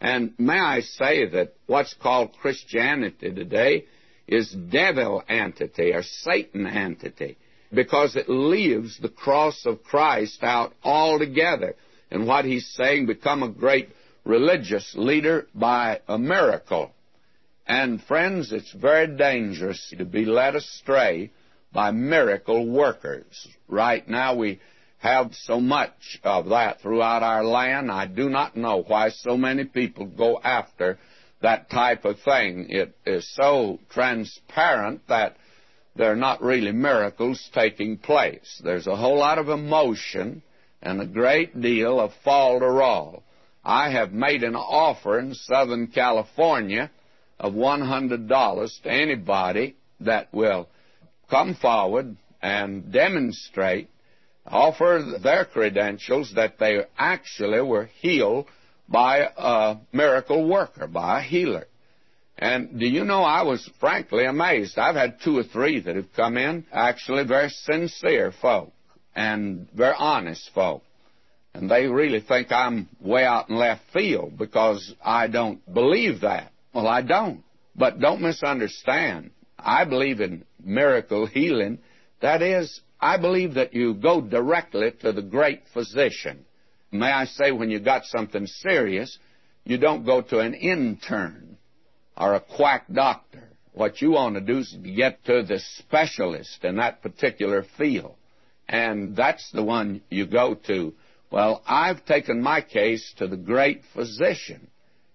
[0.00, 3.86] And may I say that what's called Christianity today
[4.28, 7.36] is devil entity or Satan entity
[7.72, 11.74] because it leaves the cross of Christ out altogether.
[12.10, 13.88] And what he's saying, become a great
[14.24, 16.92] religious leader by a miracle.
[17.66, 21.32] And friends, it's very dangerous to be led astray
[21.72, 23.48] by miracle workers.
[23.66, 24.60] Right now we
[25.06, 27.90] have so much of that throughout our land.
[27.90, 30.98] I do not know why so many people go after
[31.42, 32.66] that type of thing.
[32.70, 35.36] It is so transparent that
[35.94, 38.60] there are not really miracles taking place.
[38.62, 40.42] There's a whole lot of emotion
[40.82, 43.22] and a great deal of falderall.
[43.64, 46.90] I have made an offer in Southern California
[47.38, 50.68] of $100 to anybody that will
[51.30, 53.88] come forward and demonstrate,
[54.46, 58.46] offer their credentials that they actually were healed
[58.88, 61.66] by a miracle worker, by a healer.
[62.38, 64.78] And do you know, I was frankly amazed.
[64.78, 68.72] I've had two or three that have come in, actually very sincere folk
[69.14, 70.82] and very honest folk.
[71.54, 76.52] And they really think I'm way out in left field because I don't believe that.
[76.74, 77.42] Well, I don't.
[77.74, 79.30] But don't misunderstand.
[79.58, 81.78] I believe in miracle healing.
[82.20, 86.44] That is, I believe that you go directly to the great physician.
[86.92, 89.18] May I say, when you got something serious,
[89.64, 91.58] you don't go to an intern
[92.16, 93.48] or a quack doctor.
[93.72, 98.14] What you want to do is get to the specialist in that particular field.
[98.68, 100.94] And that's the one you go to.
[101.30, 104.68] Well, I've taken my case to the great physician.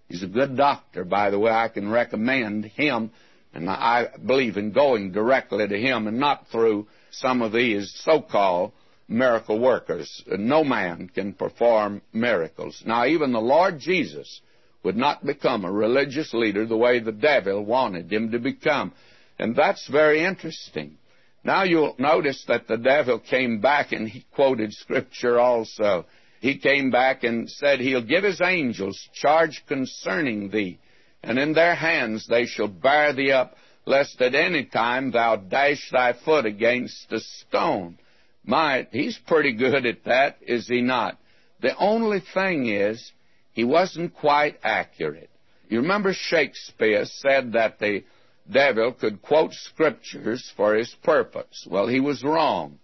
[0.08, 1.50] He's a good doctor, by the way.
[1.50, 3.10] I can recommend him,
[3.54, 8.72] and I believe in going directly to him and not through some of these so-called
[9.08, 10.22] miracle workers.
[10.26, 12.82] No man can perform miracles.
[12.86, 14.40] Now, even the Lord Jesus
[14.82, 18.92] would not become a religious leader the way the devil wanted him to become.
[19.38, 20.98] And that's very interesting.
[21.44, 26.06] Now you'll notice that the devil came back and he quoted scripture also
[26.42, 30.80] he came back and said, He'll give His angels charge concerning thee,
[31.22, 33.54] and in their hands they shall bear thee up,
[33.84, 37.98] lest at any time thou dash thy foot against a stone.
[38.44, 41.18] My, he's pretty good at that, is he not?
[41.60, 43.12] The only thing is,
[43.52, 45.30] he wasn't quite accurate.
[45.68, 48.04] You remember Shakespeare said that the
[48.50, 51.66] devil could quote scriptures for his purpose.
[51.70, 52.78] Well, he was wrong.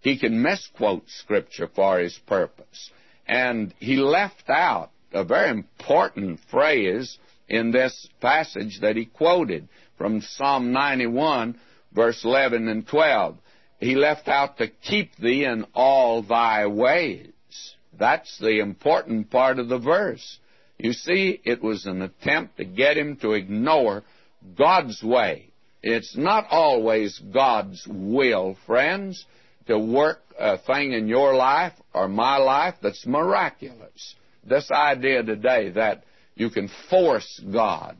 [0.00, 2.90] He can misquote scripture for his purpose.
[3.26, 7.18] And he left out a very important phrase
[7.48, 11.58] in this passage that he quoted from Psalm 91,
[11.92, 13.36] verse 11 and 12.
[13.78, 17.32] He left out to keep thee in all thy ways.
[17.98, 20.38] That's the important part of the verse.
[20.78, 24.02] You see, it was an attempt to get him to ignore
[24.56, 25.50] God's way.
[25.82, 29.24] It's not always God's will, friends
[29.66, 34.14] to work a thing in your life or my life that's miraculous.
[34.44, 37.96] This idea today that you can force God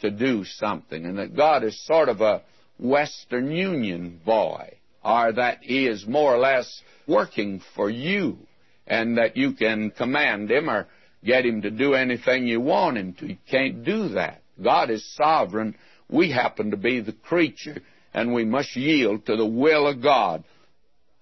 [0.00, 2.42] to do something and that God is sort of a
[2.78, 8.38] Western Union boy or that he is more or less working for you
[8.86, 10.86] and that you can command him or
[11.24, 13.26] get him to do anything you want him to.
[13.26, 14.42] You can't do that.
[14.62, 15.76] God is sovereign.
[16.08, 17.80] We happen to be the creature
[18.14, 20.44] and we must yield to the will of God.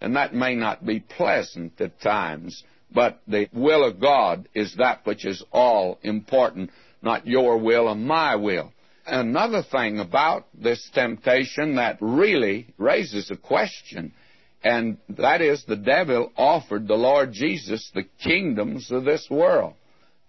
[0.00, 5.04] And that may not be pleasant at times, but the will of God is that
[5.04, 6.70] which is all important,
[7.06, 8.72] not your will and my will.
[9.06, 14.12] Another thing about this temptation that really raises a question,
[14.62, 19.72] and that is the devil offered the Lord Jesus the kingdoms of this world.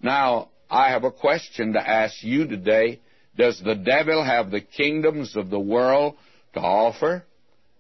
[0.02, 3.02] Now, I have a question to ask you today.
[3.36, 6.16] Does the devil have the kingdoms of the world
[6.54, 7.26] to offer?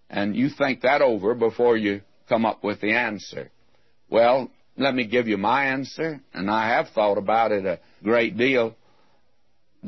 [0.09, 3.49] and you think that over before you come up with the answer.
[4.09, 8.37] Well, let me give you my answer, and I have thought about it a great
[8.37, 8.75] deal.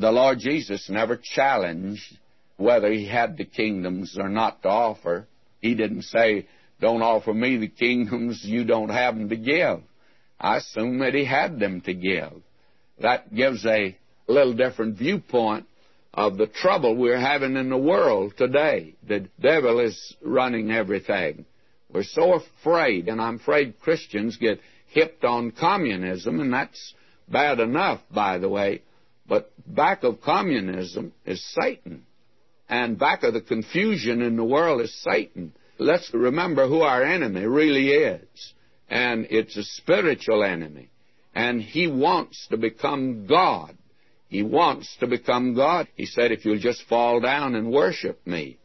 [0.00, 2.16] The Lord Jesus never challenged
[2.56, 5.26] whether he had the kingdoms or not to offer.
[5.60, 6.46] He didn't say,
[6.80, 9.80] Don't offer me the kingdoms you don't have them to give.
[10.40, 12.32] I assume that he had them to give.
[13.02, 13.94] That gives a
[14.26, 15.66] little different viewpoint
[16.14, 18.94] of the trouble we're having in the world today.
[19.06, 21.44] The devil is running everything.
[21.92, 26.94] We're so afraid, and I'm afraid Christians get hipped on communism, and that's
[27.28, 28.80] bad enough, by the way.
[29.74, 32.04] Back of communism is Satan.
[32.68, 35.52] And back of the confusion in the world is Satan.
[35.78, 38.54] Let's remember who our enemy really is.
[38.88, 40.90] And it's a spiritual enemy.
[41.34, 43.76] And he wants to become God.
[44.28, 45.88] He wants to become God.
[45.94, 48.58] He said, if you'll just fall down and worship me.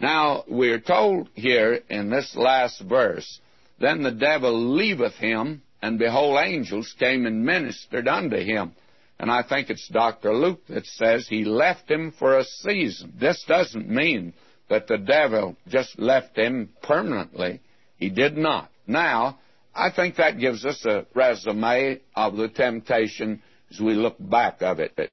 [0.00, 3.40] Now, we're told here in this last verse,
[3.80, 8.72] then the devil leaveth him, and behold, angels came and ministered unto him.
[9.20, 10.32] And I think it's Dr.
[10.32, 13.14] Luke that says he left him for a season.
[13.18, 14.32] This doesn't mean
[14.70, 17.60] that the devil just left him permanently.
[17.96, 18.70] He did not.
[18.86, 19.38] Now,
[19.74, 24.78] I think that gives us a resume of the temptation as we look back of
[24.78, 25.10] it.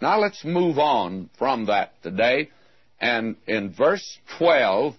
[0.00, 2.50] Now let's move on from that today.
[3.00, 4.94] And in verse 12,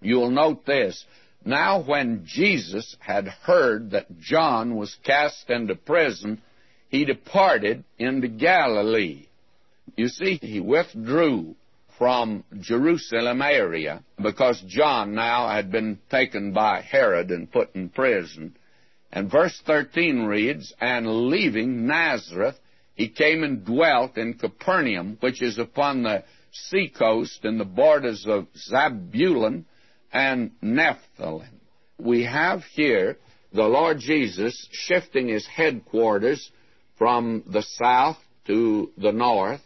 [0.00, 1.04] you'll note this.
[1.44, 6.40] Now, when Jesus had heard that John was cast into prison,
[6.88, 9.26] he departed into Galilee.
[9.96, 11.54] You see, he withdrew
[11.98, 18.56] from Jerusalem area because John now had been taken by Herod and put in prison.
[19.12, 22.58] And verse 13 reads, And leaving Nazareth,
[22.94, 28.46] he came and dwelt in Capernaum, which is upon the seacoast in the borders of
[28.56, 29.64] Zabulon
[30.14, 31.50] and Nephthalim.
[31.98, 33.18] We have here
[33.52, 36.50] the Lord Jesus shifting his headquarters
[36.96, 38.16] from the south
[38.46, 39.60] to the north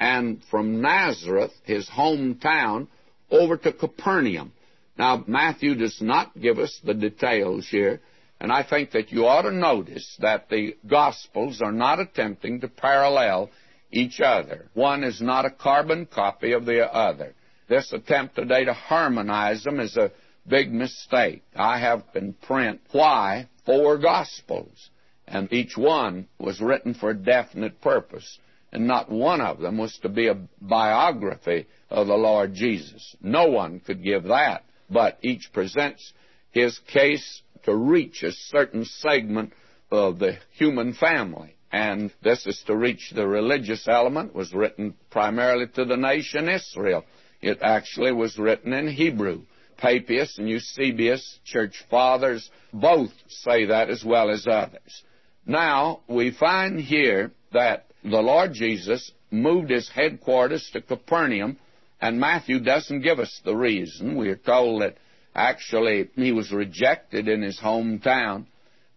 [0.00, 2.88] and from Nazareth, his hometown,
[3.30, 4.52] over to Capernaum.
[4.96, 8.00] Now, Matthew does not give us the details here,
[8.40, 12.68] and I think that you ought to notice that the Gospels are not attempting to
[12.68, 13.50] parallel
[13.92, 14.70] each other.
[14.72, 17.34] One is not a carbon copy of the other.
[17.70, 20.10] This attempt today to harmonize them is a
[20.44, 21.44] big mistake.
[21.54, 24.90] I have in print why four Gospels,
[25.28, 28.40] and each one was written for a definite purpose,
[28.72, 33.14] and not one of them was to be a biography of the Lord Jesus.
[33.22, 36.12] No one could give that, but each presents
[36.50, 39.52] his case to reach a certain segment
[39.92, 41.54] of the human family.
[41.70, 47.04] And this is to reach the religious element, was written primarily to the nation Israel.
[47.42, 49.42] It actually was written in Hebrew.
[49.78, 55.02] Papias and Eusebius, church fathers, both say that as well as others.
[55.46, 61.56] Now, we find here that the Lord Jesus moved his headquarters to Capernaum,
[62.00, 64.16] and Matthew doesn't give us the reason.
[64.16, 64.96] We are told that
[65.34, 68.46] actually he was rejected in his hometown.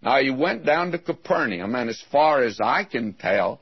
[0.02, 3.62] Now, he went down to Capernaum, and as far as I can tell,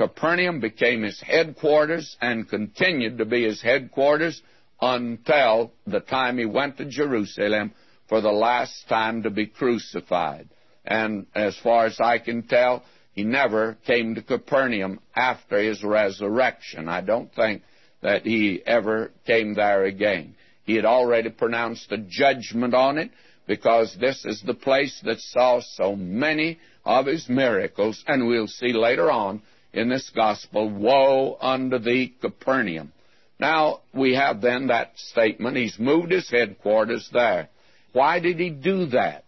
[0.00, 4.40] Capernaum became his headquarters and continued to be his headquarters
[4.80, 7.72] until the time he went to Jerusalem
[8.08, 10.48] for the last time to be crucified.
[10.86, 12.82] And as far as I can tell,
[13.12, 16.88] he never came to Capernaum after his resurrection.
[16.88, 17.60] I don't think
[18.00, 20.34] that he ever came there again.
[20.64, 23.10] He had already pronounced a judgment on it
[23.46, 28.72] because this is the place that saw so many of his miracles, and we'll see
[28.72, 29.42] later on
[29.72, 32.92] in this gospel, Woe unto thee, Capernaum.
[33.38, 35.56] Now, we have then that statement.
[35.56, 37.48] He's moved his headquarters there.
[37.92, 39.24] Why did he do that?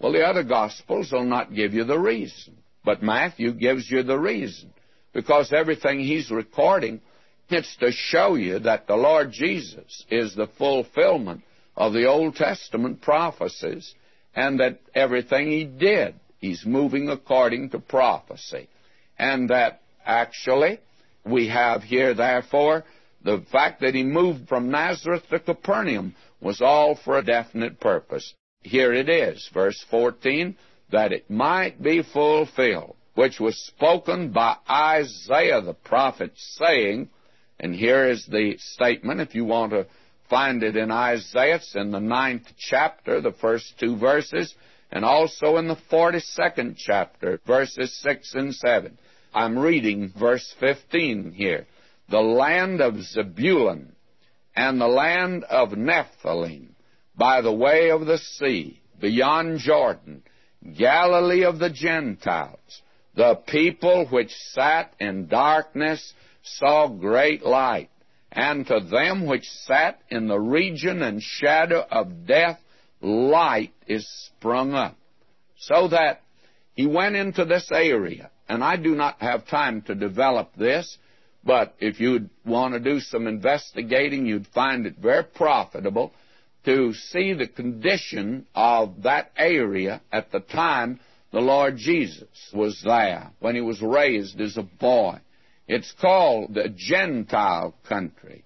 [0.00, 4.18] Well, the other Gospels will not give you the reason, but Matthew gives you the
[4.18, 4.72] reason.
[5.12, 7.00] Because everything he's recording,
[7.48, 11.42] it's to show you that the Lord Jesus is the fulfillment
[11.76, 13.94] of the Old Testament prophecies,
[14.34, 18.68] and that everything he did, he's moving according to prophecy
[19.18, 20.78] and that actually
[21.24, 22.84] we have here, therefore,
[23.24, 28.34] the fact that he moved from Nazareth to Capernaum was all for a definite purpose.
[28.62, 30.56] Here it is, verse 14,
[30.90, 37.08] that it might be fulfilled, which was spoken by Isaiah the prophet, saying,
[37.60, 39.86] and here is the statement, if you want to
[40.28, 44.54] find it in Isaiah, it's in the ninth chapter, the first two verses,
[44.92, 48.98] and also in the 42nd chapter, verses 6 and 7.
[49.34, 51.66] I'm reading verse 15 here.
[52.10, 53.92] The land of Zebulun
[54.54, 56.68] and the land of Nephthalim
[57.16, 60.22] by the way of the sea, beyond Jordan,
[60.78, 62.82] Galilee of the Gentiles,
[63.14, 67.90] the people which sat in darkness saw great light,
[68.30, 72.58] and to them which sat in the region and shadow of death,
[73.02, 74.96] light is sprung up.
[75.56, 76.22] So that
[76.74, 80.98] he went into this area and I do not have time to develop this,
[81.44, 86.12] but if you'd want to do some investigating, you'd find it very profitable
[86.64, 91.00] to see the condition of that area at the time
[91.32, 95.18] the Lord Jesus was there, when he was raised as a boy.
[95.66, 98.44] It's called the Gentile country.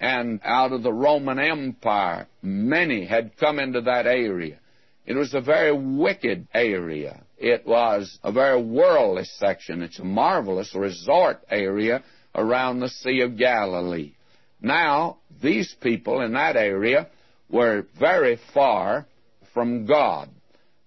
[0.00, 4.58] And out of the Roman Empire, many had come into that area.
[5.04, 7.22] It was a very wicked area.
[7.36, 9.82] It was a very worldly section.
[9.82, 12.02] It's a marvelous resort area
[12.34, 14.14] around the Sea of Galilee.
[14.62, 17.08] Now, these people in that area
[17.50, 19.06] were very far
[19.52, 20.30] from God.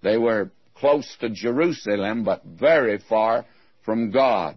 [0.02, 3.44] They were close to Jerusalem, but very far
[3.84, 4.56] from God.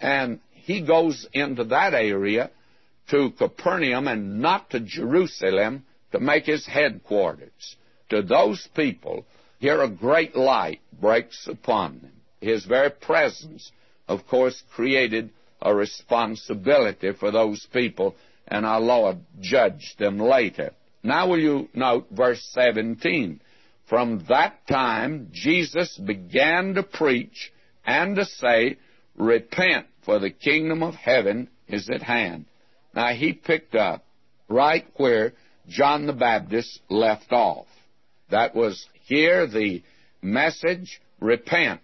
[0.00, 2.50] And he goes into that area
[3.10, 7.76] to Capernaum and not to Jerusalem to make his headquarters.
[8.10, 9.24] To those people,
[9.58, 12.12] here a great light breaks upon them.
[12.40, 13.70] His very presence,
[14.08, 15.30] of course, created
[15.60, 18.16] a responsibility for those people,
[18.48, 20.72] and our Lord judged them later.
[21.02, 23.40] Now will you note verse 17.
[23.88, 27.52] From that time, Jesus began to preach
[27.84, 28.78] and to say,
[29.16, 32.46] Repent, for the kingdom of heaven is at hand.
[32.94, 34.04] Now he picked up
[34.48, 35.32] right where
[35.68, 37.66] John the Baptist left off.
[38.30, 39.82] That was here the
[40.22, 41.80] message, repent,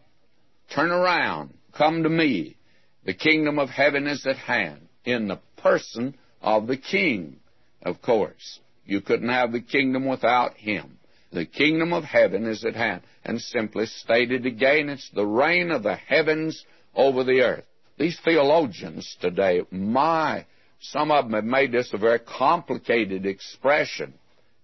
[0.71, 2.57] turn around, come to me.
[3.05, 7.37] The kingdom of heaven is at hand in the person of the king,
[7.83, 8.61] of course.
[8.85, 10.99] You couldn't have the kingdom without him.
[11.33, 13.03] The kingdom of heaven is at hand.
[13.25, 16.65] And simply stated again, it's the reign of the heavens
[16.95, 17.65] over the earth.
[17.99, 20.47] These theologians today, my,
[20.81, 24.15] some of them have made this a very complicated expression.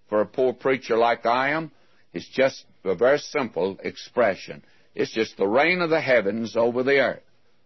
[0.09, 1.71] For a poor preacher like I am,
[2.13, 4.63] it's just a very simple expression.
[4.95, 7.23] It's just the reign of the heavens over the earth.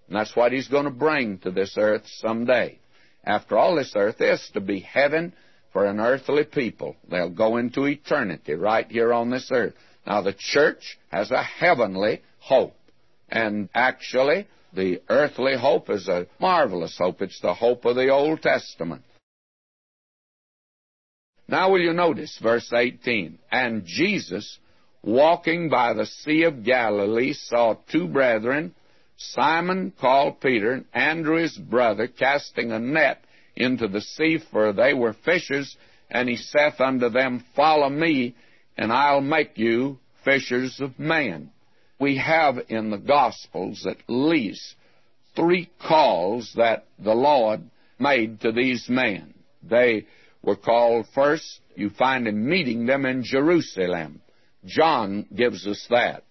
[0.08, 2.80] And that's what he's going to bring to this earth someday.
[3.26, 5.34] After all, this earth is to be heaven
[5.74, 6.96] for an earthly people.
[7.10, 9.74] They'll go into eternity right here on this earth.
[10.06, 12.78] Now, the church has a heavenly hope.
[13.28, 14.48] And actually,
[14.78, 17.22] the earthly hope is a marvelous hope.
[17.22, 19.02] It's the hope of the Old Testament.
[21.48, 23.40] Now, will you notice verse 18?
[23.52, 24.60] And Jesus,
[25.02, 28.76] walking by the Sea of Galilee, saw two brethren,
[29.18, 33.24] Simon called Peter, and Andrew his brother, casting a net
[33.56, 35.76] into the sea, for they were fishers.
[36.12, 38.36] And he saith unto them, Follow me,
[38.78, 41.52] and I'll make you fishers of men.
[42.00, 44.76] We have in the Gospels at least
[45.36, 47.62] three calls that the Lord
[48.00, 49.34] made to these men.
[49.64, 50.06] They
[50.44, 54.22] were called first, you find him meeting them in Jerusalem.
[54.66, 56.24] John gives us that.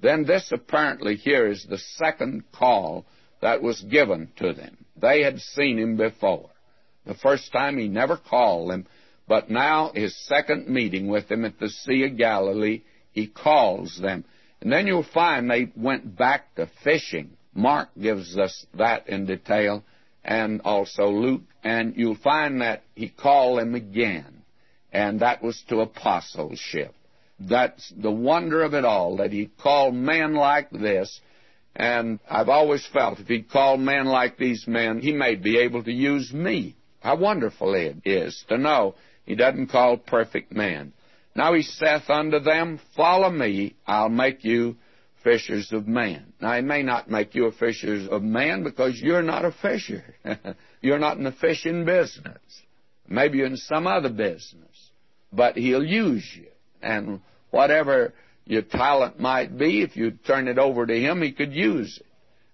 [0.00, 3.04] Then this apparently here is the second call
[3.40, 4.76] that was given to them.
[4.96, 6.50] They had seen him before.
[7.06, 8.86] The first time he never called them,
[9.26, 12.82] but now his second meeting with them at the Sea of Galilee,
[13.12, 14.24] he calls them.
[14.60, 17.30] And then you'll find they went back to fishing.
[17.54, 19.84] Mark gives us that in detail,
[20.24, 24.42] and also Luke, and you'll find that he called them again,
[24.92, 26.94] and that was to apostleship.
[27.40, 31.20] That's the wonder of it all, that he called men like this,
[31.74, 35.84] and I've always felt if he'd called men like these men, he may be able
[35.84, 36.74] to use me.
[37.00, 40.92] How wonderful it is to know he doesn't call perfect men.
[41.38, 44.74] Now he saith unto them, Follow me, I'll make you
[45.22, 46.32] fishers of men.
[46.40, 50.02] Now he may not make you a fisher of men because you're not a fisher.
[50.80, 52.40] you're not in the fishing business.
[53.06, 54.90] Maybe you're in some other business.
[55.32, 56.48] But he'll use you.
[56.82, 57.20] And
[57.52, 61.98] whatever your talent might be, if you turn it over to him, he could use
[62.00, 62.06] it.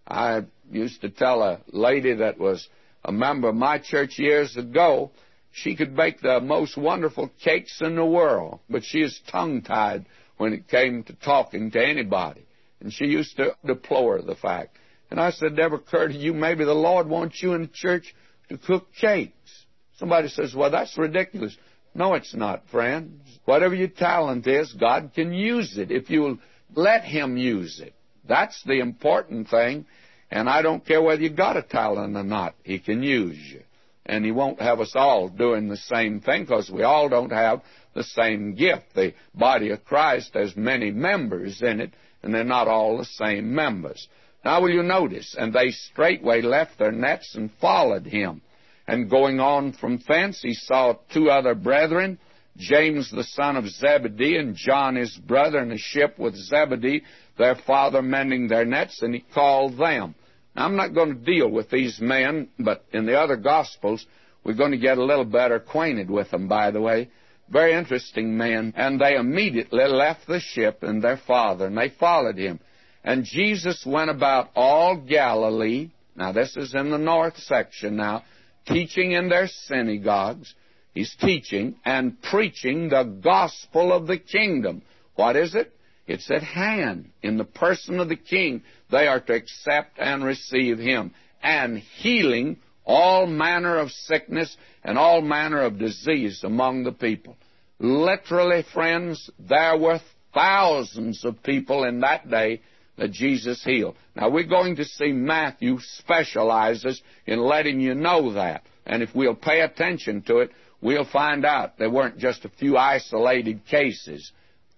[0.07, 2.69] I used to tell a lady that was
[3.03, 5.11] a member of my church years ago,
[5.55, 10.05] she could bake the most wonderful cakes in the world, but she is tongue tied
[10.37, 12.45] when it came to talking to anybody.
[12.81, 14.77] And she used to deplore the fact.
[15.13, 18.17] And I said, never occurred to you maybe the Lord wants you in the church
[18.49, 19.65] to cook cakes.
[19.97, 21.57] Somebody says, well, that's ridiculous.
[21.95, 23.23] No, it's not, friends.
[23.45, 26.39] Whatever your talent is, God can use it if you'll
[26.75, 27.95] let Him use it.
[28.27, 29.87] That's the important thing.
[30.33, 33.63] And I don't care whether you've got a talent or not, He can use you.
[34.07, 37.63] And He won't have us all doing the same thing because we all don't have
[37.95, 38.95] the same gift.
[38.95, 43.55] The body of Christ has many members in it, and they're not all the same
[43.55, 44.09] members.
[44.45, 45.35] Now will you notice?
[45.39, 48.43] And they straightway left their nets and followed him.
[48.87, 52.19] And going on from thence, he saw two other brethren,
[52.57, 57.03] James the son of Zebedee and John his brother in a ship with Zebedee,
[57.39, 60.15] their father mending their nets, and he called them.
[60.55, 64.07] Now, I'm not going to deal with these men, but in the other Gospels,
[64.45, 67.11] we're going to get a little better acquainted with them, by the way.
[67.49, 68.73] Very interesting men.
[68.77, 72.61] And they immediately left the ship and their father, and they followed him.
[73.03, 78.25] And Jesus went about all Galilee, Now, this is in the north section now,
[78.67, 80.55] teaching in their synagogues.
[80.95, 84.83] He's teaching and preaching the gospel of the kingdom.
[85.17, 85.73] What is it?
[86.07, 87.11] It's at hand.
[87.23, 91.13] In the person of the king, they are to accept and receive him.
[91.43, 97.37] And healing all manner of sickness and all manner of disease among the people.
[97.79, 100.01] Literally, friends, there were
[100.33, 102.61] thousands of people in that day
[102.97, 103.97] that Jesus healed.
[104.15, 108.63] Now, we're going to see Matthew specializes in letting you know that.
[108.87, 110.51] And if we'll pay attention to it,
[110.81, 114.31] we'll find out there weren't just a few isolated cases.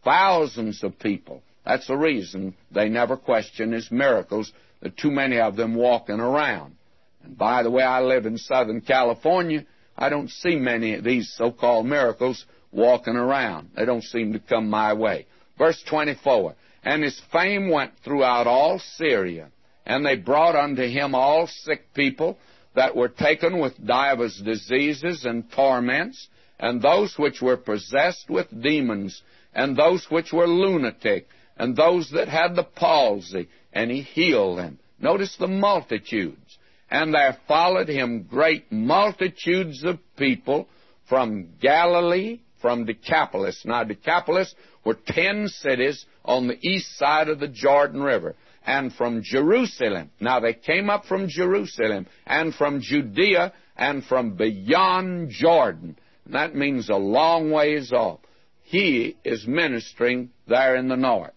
[0.06, 1.42] Thousands of people.
[1.64, 4.52] That's the reason they never question his miracles.
[4.80, 6.76] There are too many of them walking around.
[7.24, 9.66] And by the way, I live in Southern California.
[9.98, 13.70] I don't see many of these so-called miracles walking around.
[13.74, 15.26] They don't seem to come my way.
[15.58, 16.54] Verse 24.
[16.84, 19.48] And his fame went throughout all Syria,
[19.84, 22.38] and they brought unto him all sick people
[22.76, 26.28] that were taken with divers diseases and torments,
[26.60, 29.20] and those which were possessed with demons,
[29.56, 34.78] and those which were lunatic, and those that had the palsy, and he healed them.
[35.00, 36.58] Notice the multitudes.
[36.90, 40.68] And there followed him great multitudes of people
[41.08, 43.62] from Galilee, from Decapolis.
[43.64, 44.54] Now, Decapolis
[44.84, 48.36] were ten cities on the east side of the Jordan River.
[48.66, 50.10] And from Jerusalem.
[50.20, 55.96] Now, they came up from Jerusalem and from Judea and from beyond Jordan.
[56.24, 58.20] And that means a long ways off.
[58.66, 61.32] He is ministering there in the north.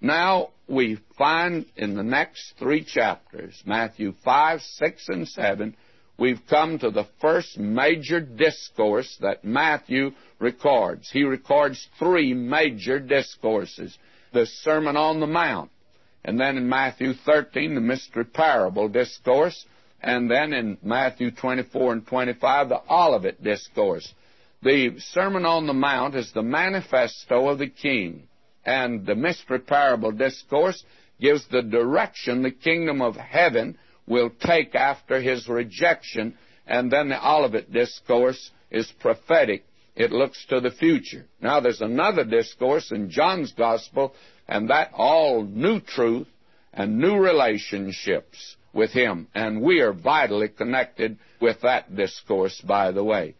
[0.00, 5.76] Now, we find in the next three chapters, Matthew 5, 6, and 7,
[6.16, 11.10] we've come to the first major discourse that Matthew records.
[11.10, 13.98] He records three major discourses
[14.32, 15.70] the Sermon on the Mount,
[16.24, 19.66] and then in Matthew 13, the mystery parable discourse,
[20.00, 24.14] and then in Matthew 24 and 25, the Olivet discourse.
[24.62, 28.28] The Sermon on the Mount is the manifesto of the King
[28.64, 30.84] and the mystery parable discourse
[31.20, 33.76] gives the direction the kingdom of heaven
[34.06, 36.36] will take after his rejection,
[36.66, 39.64] and then the Olivet discourse is prophetic.
[39.94, 41.26] It looks to the future.
[41.40, 44.14] Now there's another discourse in John's gospel,
[44.48, 46.28] and that all new truth
[46.72, 49.28] and new relationships with him.
[49.34, 53.34] And we are vitally connected with that discourse, by the way.